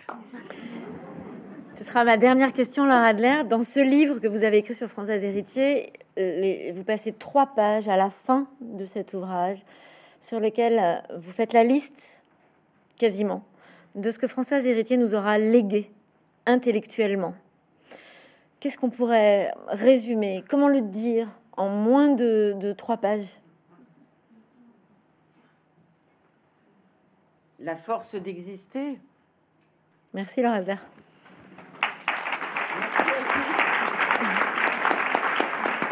[1.72, 3.42] Ce sera ma dernière question, Laura Adler.
[3.48, 7.96] Dans ce livre que vous avez écrit sur Françoise Héritier, vous passez trois pages à
[7.96, 9.62] la fin de cet ouvrage
[10.18, 12.24] sur lequel euh, vous faites la liste,
[12.96, 13.44] quasiment,
[13.96, 15.90] de ce que Françoise Héritier nous aura légué
[16.44, 17.34] intellectuellement.
[18.60, 20.44] Qu'est-ce qu'on pourrait résumer?
[20.48, 23.40] Comment le dire en moins de, trois pages?
[27.58, 29.00] La force d'exister.
[30.12, 30.86] Merci Laura Albert.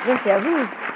[0.07, 0.94] Merci à vous.